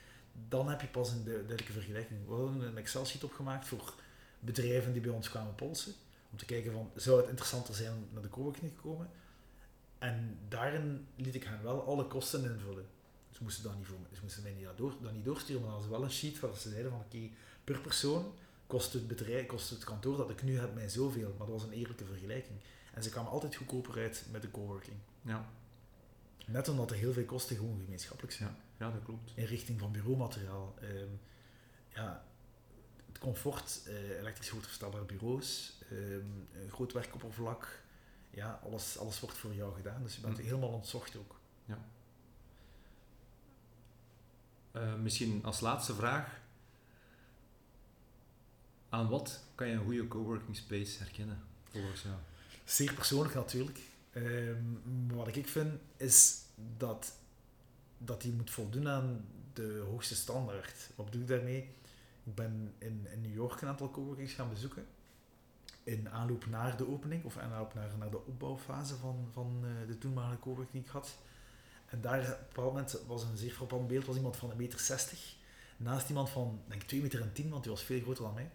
dan 0.48 0.68
heb 0.68 0.80
je 0.80 0.86
pas 0.86 1.10
een 1.10 1.24
du- 1.24 1.30
duidelijke 1.32 1.72
vergelijking. 1.72 2.26
We 2.26 2.34
hadden 2.34 2.60
een 2.60 2.76
Excel-sheet 2.78 3.24
opgemaakt 3.24 3.66
voor 3.68 3.94
bedrijven 4.40 4.92
die 4.92 5.02
bij 5.02 5.10
ons 5.10 5.30
kwamen 5.30 5.54
polsen, 5.54 5.92
om 6.30 6.38
te 6.38 6.44
kijken 6.44 6.72
van 6.72 6.90
zou 6.94 7.20
het 7.20 7.28
interessanter 7.28 7.74
zijn 7.74 7.92
om 7.92 8.08
naar 8.12 8.22
de 8.22 8.28
coworking 8.28 8.70
te 8.74 8.80
komen. 8.80 9.10
En 9.98 10.38
daarin 10.48 11.06
liet 11.16 11.34
ik 11.34 11.44
hen 11.44 11.62
wel 11.62 11.82
alle 11.86 12.06
kosten 12.06 12.44
invullen. 12.44 12.86
Ze 13.30 13.42
moesten 13.42 13.62
dat 13.64 13.76
niet, 13.76 13.86
voor, 13.86 13.96
ze 14.14 14.20
moesten 14.22 14.42
mij 14.42 14.52
niet 14.52 14.66
door, 14.76 14.92
dat 15.02 15.12
niet 15.12 15.24
doorsturen, 15.24 15.62
maar 15.62 15.70
dat 15.70 15.80
was 15.80 15.88
wel 15.88 16.02
een 16.02 16.10
sheet 16.10 16.40
waar 16.40 16.56
ze 16.56 16.68
zeiden 16.70 16.90
van 16.90 17.00
oké, 17.00 17.28
per 17.64 17.80
persoon 17.80 18.32
kost 18.68 18.92
het 18.92 19.08
bedrijf, 19.08 19.46
kost 19.46 19.70
het 19.70 19.84
kantoor 19.84 20.16
dat 20.16 20.30
ik 20.30 20.42
nu 20.42 20.58
heb 20.58 20.74
mij 20.74 20.88
zoveel, 20.88 21.28
maar 21.38 21.46
dat 21.46 21.60
was 21.60 21.62
een 21.62 21.72
eerlijke 21.72 22.04
vergelijking. 22.04 22.58
En 22.94 23.02
ze 23.02 23.10
kwamen 23.10 23.30
altijd 23.30 23.54
goedkoper 23.56 23.98
uit 23.98 24.26
met 24.30 24.42
de 24.42 24.50
coworking. 24.50 24.96
Ja. 25.22 25.48
Net 26.46 26.68
omdat 26.68 26.90
er 26.90 26.96
heel 26.96 27.12
veel 27.12 27.24
kosten 27.24 27.56
gewoon 27.56 27.80
gemeenschappelijk 27.84 28.34
zijn. 28.34 28.48
Ja. 28.48 28.86
Ja, 28.86 28.92
dat 28.92 29.02
klopt. 29.04 29.32
in 29.34 29.44
richting 29.44 29.80
van 29.80 29.92
bureaumateriaal. 29.92 30.74
Ehm, 30.80 31.08
ja, 31.88 32.24
het 33.06 33.18
comfort, 33.18 33.80
eh, 33.86 34.18
elektrisch 34.18 34.48
goed 34.48 34.66
verstelbare 34.66 35.04
bureaus, 35.04 35.78
ehm, 35.90 36.62
een 36.62 36.70
groot 36.70 36.92
werkoppervlak. 36.92 37.82
Ja, 38.30 38.60
alles, 38.64 38.98
alles 38.98 39.20
wordt 39.20 39.36
voor 39.36 39.54
jou 39.54 39.74
gedaan. 39.74 40.02
Dus 40.02 40.14
je 40.14 40.20
bent 40.20 40.36
Hm. 40.38 40.42
helemaal 40.44 40.68
ontzocht 40.68 41.16
ook. 41.16 41.36
Eh, 44.72 44.94
misschien 44.94 45.44
als 45.44 45.60
laatste 45.60 45.94
vraag. 45.94 46.40
Aan 48.88 49.08
wat 49.08 49.42
kan 49.54 49.66
je 49.66 49.72
een 49.72 49.84
goede 49.84 50.08
coworking 50.08 50.56
space 50.56 50.98
herkennen, 50.98 51.40
volgens 51.70 52.02
jou? 52.02 52.14
Zeer 52.64 52.94
persoonlijk 52.94 53.34
natuurlijk. 53.34 53.78
Ehm, 54.12 55.14
wat 55.14 55.36
ik 55.36 55.48
vind 55.48 55.80
is 55.96 56.36
dat, 56.76 57.12
dat 57.98 58.22
die 58.22 58.32
moet 58.32 58.50
voldoen 58.50 58.88
aan 58.88 59.24
de 59.52 59.84
hoogste 59.90 60.14
standaard. 60.14 60.90
Wat 60.94 61.06
bedoel 61.06 61.22
ik 61.22 61.28
daarmee? 61.28 61.58
Ik 62.24 62.34
ben 62.34 62.74
in, 62.78 63.06
in 63.12 63.20
New 63.20 63.34
York 63.34 63.60
een 63.60 63.68
aantal 63.68 63.90
coworkings 63.90 64.32
gaan 64.32 64.48
bezoeken. 64.48 64.86
In 65.82 66.10
aanloop 66.10 66.46
naar 66.46 66.76
de 66.76 66.88
opening, 66.88 67.24
of 67.24 67.36
in 67.36 67.42
aanloop 67.42 67.74
naar, 67.74 67.90
naar 67.98 68.10
de 68.10 68.24
opbouwfase 68.26 68.96
van, 68.96 69.28
van 69.32 69.60
eh, 69.64 69.88
de 69.88 69.98
toenmalige 69.98 70.38
coworking 70.38 70.72
die 70.72 70.82
ik 70.82 70.88
had. 70.88 71.18
En 71.86 72.00
daar 72.00 72.38
op 72.48 72.56
een 72.56 72.62
moment 72.62 73.00
was 73.06 73.22
een 73.22 73.36
zeer 73.36 73.52
frappant 73.52 73.88
beeld, 73.88 74.06
was 74.06 74.16
iemand 74.16 74.36
van 74.36 74.50
1,60 74.50 74.56
meter. 74.56 75.36
Naast 75.76 76.08
iemand 76.08 76.30
van, 76.30 76.60
denk 76.66 76.82
ik, 76.82 76.88
2 76.88 77.02
meter 77.02 77.20
en 77.20 77.32
10, 77.32 77.50
want 77.50 77.62
die 77.62 77.72
was 77.72 77.82
veel 77.82 78.00
groter 78.00 78.24
dan 78.24 78.34
mij. 78.34 78.50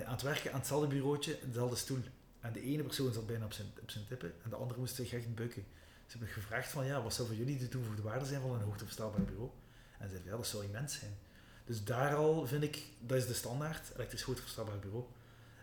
Eh, 0.00 0.06
aan 0.06 0.12
het 0.12 0.22
werken 0.22 0.52
aan 0.52 0.58
hetzelfde 0.58 0.86
bureautje, 0.86 1.38
dezelfde 1.46 1.76
stoel. 1.76 2.02
En 2.40 2.52
de 2.52 2.62
ene 2.62 2.82
persoon 2.82 3.12
zat 3.12 3.26
bijna 3.26 3.44
op 3.44 3.52
zijn, 3.52 3.66
op 3.82 3.90
zijn 3.90 4.06
tippen 4.06 4.32
en 4.42 4.50
de 4.50 4.56
andere 4.56 4.80
moest 4.80 4.94
zich 4.94 5.12
echt 5.12 5.34
bukken. 5.34 5.64
Ze 6.06 6.18
hebben 6.18 6.28
gevraagd 6.28 6.70
van, 6.70 6.86
ja, 6.86 7.02
wat 7.02 7.14
zou 7.14 7.28
voor 7.28 7.36
jullie 7.36 7.58
de 7.58 7.68
toegevoegde 7.68 8.02
waarde 8.02 8.24
zijn 8.24 8.40
van 8.40 8.52
een 8.52 8.62
hoogteverstelbaar 8.62 9.22
bureau? 9.22 9.50
En 9.98 10.04
ze 10.04 10.10
zeiden, 10.10 10.30
ja, 10.30 10.36
dat 10.36 10.46
zou 10.46 10.64
immens 10.64 10.98
zijn. 10.98 11.16
Dus 11.64 11.84
daar 11.84 12.14
al 12.14 12.46
vind 12.46 12.62
ik, 12.62 12.82
dat 13.00 13.18
is 13.18 13.26
de 13.26 13.34
standaard, 13.34 13.90
elektrisch 13.94 14.22
hoogteverstelbaar 14.22 14.78
bureau. 14.78 15.04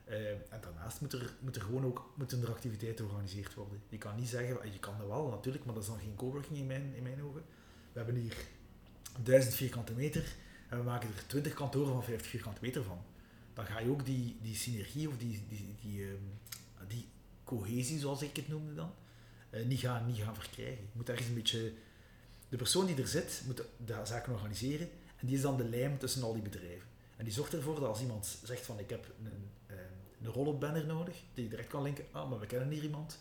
Eh, 0.04 0.30
en 0.30 0.62
daarnaast 0.62 1.02
moet 1.02 1.14
er, 1.14 1.34
moet 1.40 1.56
er 1.56 1.62
gewoon 1.62 1.86
ook 1.86 2.14
moeten 2.16 2.42
er 2.42 2.50
activiteiten 2.50 3.06
georganiseerd 3.06 3.54
worden. 3.54 3.82
Je 3.90 3.98
kan 3.98 4.16
niet 4.16 4.30
zeggen, 4.30 4.72
je 4.72 4.80
kan 4.80 4.98
dat 4.98 5.08
wel 5.08 5.30
natuurlijk, 5.30 5.66
maar 5.66 5.74
dat 5.74 5.84
is 5.84 5.90
dan 5.90 6.00
geen 6.00 6.16
coworking 6.16 6.58
in 6.58 6.68
mijn, 6.68 6.94
in 6.96 7.04
mijn 7.04 7.24
ogen. 7.24 7.44
We 7.92 8.00
hebben 8.00 8.16
hier 8.16 8.36
1000 9.24 9.54
vierkante 9.54 9.94
meter 9.94 10.36
en 10.70 10.78
we 10.78 10.84
maken 10.84 11.10
er 11.16 11.28
20 11.28 11.54
kantoren 11.54 11.94
van 11.94 12.04
50 12.04 12.28
vierkante 12.28 12.60
meter 12.62 12.84
van. 12.84 13.04
Dan 13.54 13.66
ga 13.66 13.80
je 13.80 13.90
ook 13.90 14.06
die, 14.06 14.38
die 14.42 14.56
synergie 14.56 15.08
of 15.08 15.18
die, 15.18 15.44
die, 15.50 15.76
die, 15.82 16.04
ehm, 16.04 16.88
die 16.88 17.08
cohesie, 17.44 18.00
zoals 18.00 18.22
ik 18.22 18.36
het 18.36 18.48
noemde 18.48 18.74
dan, 18.74 18.94
eh, 19.50 19.66
niet, 19.66 19.80
gaan, 19.80 20.06
niet 20.06 20.18
gaan 20.18 20.36
verkrijgen. 20.36 20.84
Je 20.84 20.90
moet 20.94 21.10
ergens 21.10 21.28
een 21.28 21.34
beetje... 21.34 21.74
De 22.50 22.58
persoon 22.58 22.86
die 22.86 22.96
er 22.96 23.08
zit, 23.08 23.44
moet 23.46 23.64
de 23.86 24.02
zaken 24.04 24.34
organiseren 24.34 24.90
en 25.18 25.28
die 25.28 25.36
is 25.36 25.42
dan 25.42 25.58
de 25.58 25.70
lijm 25.70 25.98
tussen 25.98 26.24
al 26.24 26.34
die 26.34 26.42
bedrijven. 26.42 26.88
En 27.18 27.24
die 27.24 27.34
zorgt 27.34 27.54
ervoor 27.54 27.76
dat 27.76 27.84
als 27.84 28.02
iemand 28.02 28.40
zegt 28.44 28.66
van 28.66 28.80
ik 28.80 28.90
heb 28.90 29.14
een, 29.24 29.50
een 30.22 30.32
roll-up 30.32 30.60
banner 30.60 30.86
nodig, 30.86 31.24
die 31.34 31.50
direct 31.50 31.68
kan 31.68 31.82
linken, 31.82 32.06
ah, 32.12 32.30
maar 32.30 32.40
we 32.40 32.46
kennen 32.46 32.70
hier 32.70 32.84
iemand, 32.84 33.20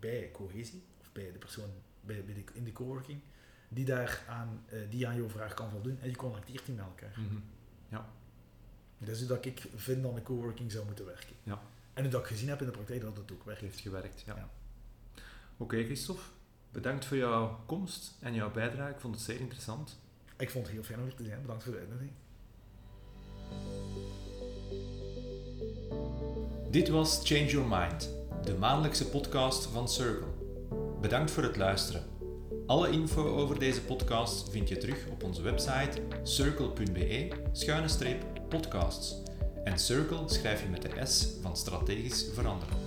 bij 0.00 0.30
cohesie, 0.32 0.82
of 1.00 1.12
bij 1.12 1.32
de 1.32 1.38
persoon 1.38 1.70
bij, 2.00 2.24
in 2.52 2.64
de 2.64 2.72
coworking, 2.72 3.20
die, 3.68 3.84
daar 3.84 4.24
aan, 4.28 4.64
eh, 4.68 4.78
die 4.90 5.06
aan 5.06 5.16
jouw 5.16 5.28
vraag 5.28 5.54
kan 5.54 5.70
voldoen 5.70 5.98
en 6.00 6.08
je 6.08 6.16
connecteert 6.16 6.66
die 6.66 6.74
met 6.74 6.84
elkaar. 6.84 7.14
Mhm. 7.18 7.38
Dat 9.04 9.14
is 9.14 9.18
hoe 9.18 9.28
dat 9.28 9.44
ik 9.44 9.62
vind 9.74 10.02
dat 10.02 10.16
een 10.16 10.22
coworking 10.22 10.72
zou 10.72 10.84
moeten 10.86 11.04
werken. 11.04 11.34
Ja. 11.42 11.62
En 11.94 12.02
hoe 12.02 12.10
dat 12.10 12.20
ik 12.20 12.26
gezien 12.26 12.48
heb 12.48 12.60
in 12.60 12.66
de 12.66 12.72
praktijk 12.72 13.00
dat 13.00 13.16
het 13.16 13.32
ook 13.32 13.44
werkt. 13.44 13.60
heeft 13.60 13.80
gewerkt, 13.80 14.22
ja. 14.26 14.36
Ja. 14.36 14.48
Oké, 15.56 15.84
Christophe. 15.84 16.22
Bedankt 16.70 17.04
voor 17.04 17.16
jouw 17.16 17.60
komst 17.66 18.14
en 18.20 18.34
jouw 18.34 18.50
bijdrage. 18.50 18.92
Ik 18.92 19.00
vond 19.00 19.14
het 19.14 19.24
zeer 19.24 19.40
interessant. 19.40 19.98
Ik 20.36 20.50
vond 20.50 20.66
het 20.66 20.74
heel 20.74 20.84
fijn 20.84 20.98
om 20.98 21.04
hier 21.04 21.14
te 21.14 21.24
zijn. 21.24 21.40
Bedankt 21.40 21.62
voor 21.62 21.72
de 21.72 21.78
uitnodiging. 21.78 22.12
Dit 26.70 26.88
was 26.88 27.20
Change 27.24 27.46
Your 27.46 27.68
Mind, 27.68 28.10
de 28.44 28.54
maandelijkse 28.54 29.08
podcast 29.08 29.66
van 29.66 29.88
Circle. 29.88 30.28
Bedankt 31.00 31.30
voor 31.30 31.42
het 31.42 31.56
luisteren. 31.56 32.04
Alle 32.66 32.90
info 32.90 33.36
over 33.36 33.58
deze 33.58 33.82
podcast 33.82 34.50
vind 34.50 34.68
je 34.68 34.76
terug 34.76 35.06
op 35.06 35.22
onze 35.22 35.42
website 35.42 36.02
circle.be-podcasts. 38.52 39.14
En 39.64 39.78
Circle 39.78 40.22
schrijf 40.26 40.62
je 40.62 40.68
met 40.68 40.82
de 40.82 41.06
S 41.06 41.26
van 41.42 41.56
strategisch 41.56 42.26
veranderen. 42.34 42.81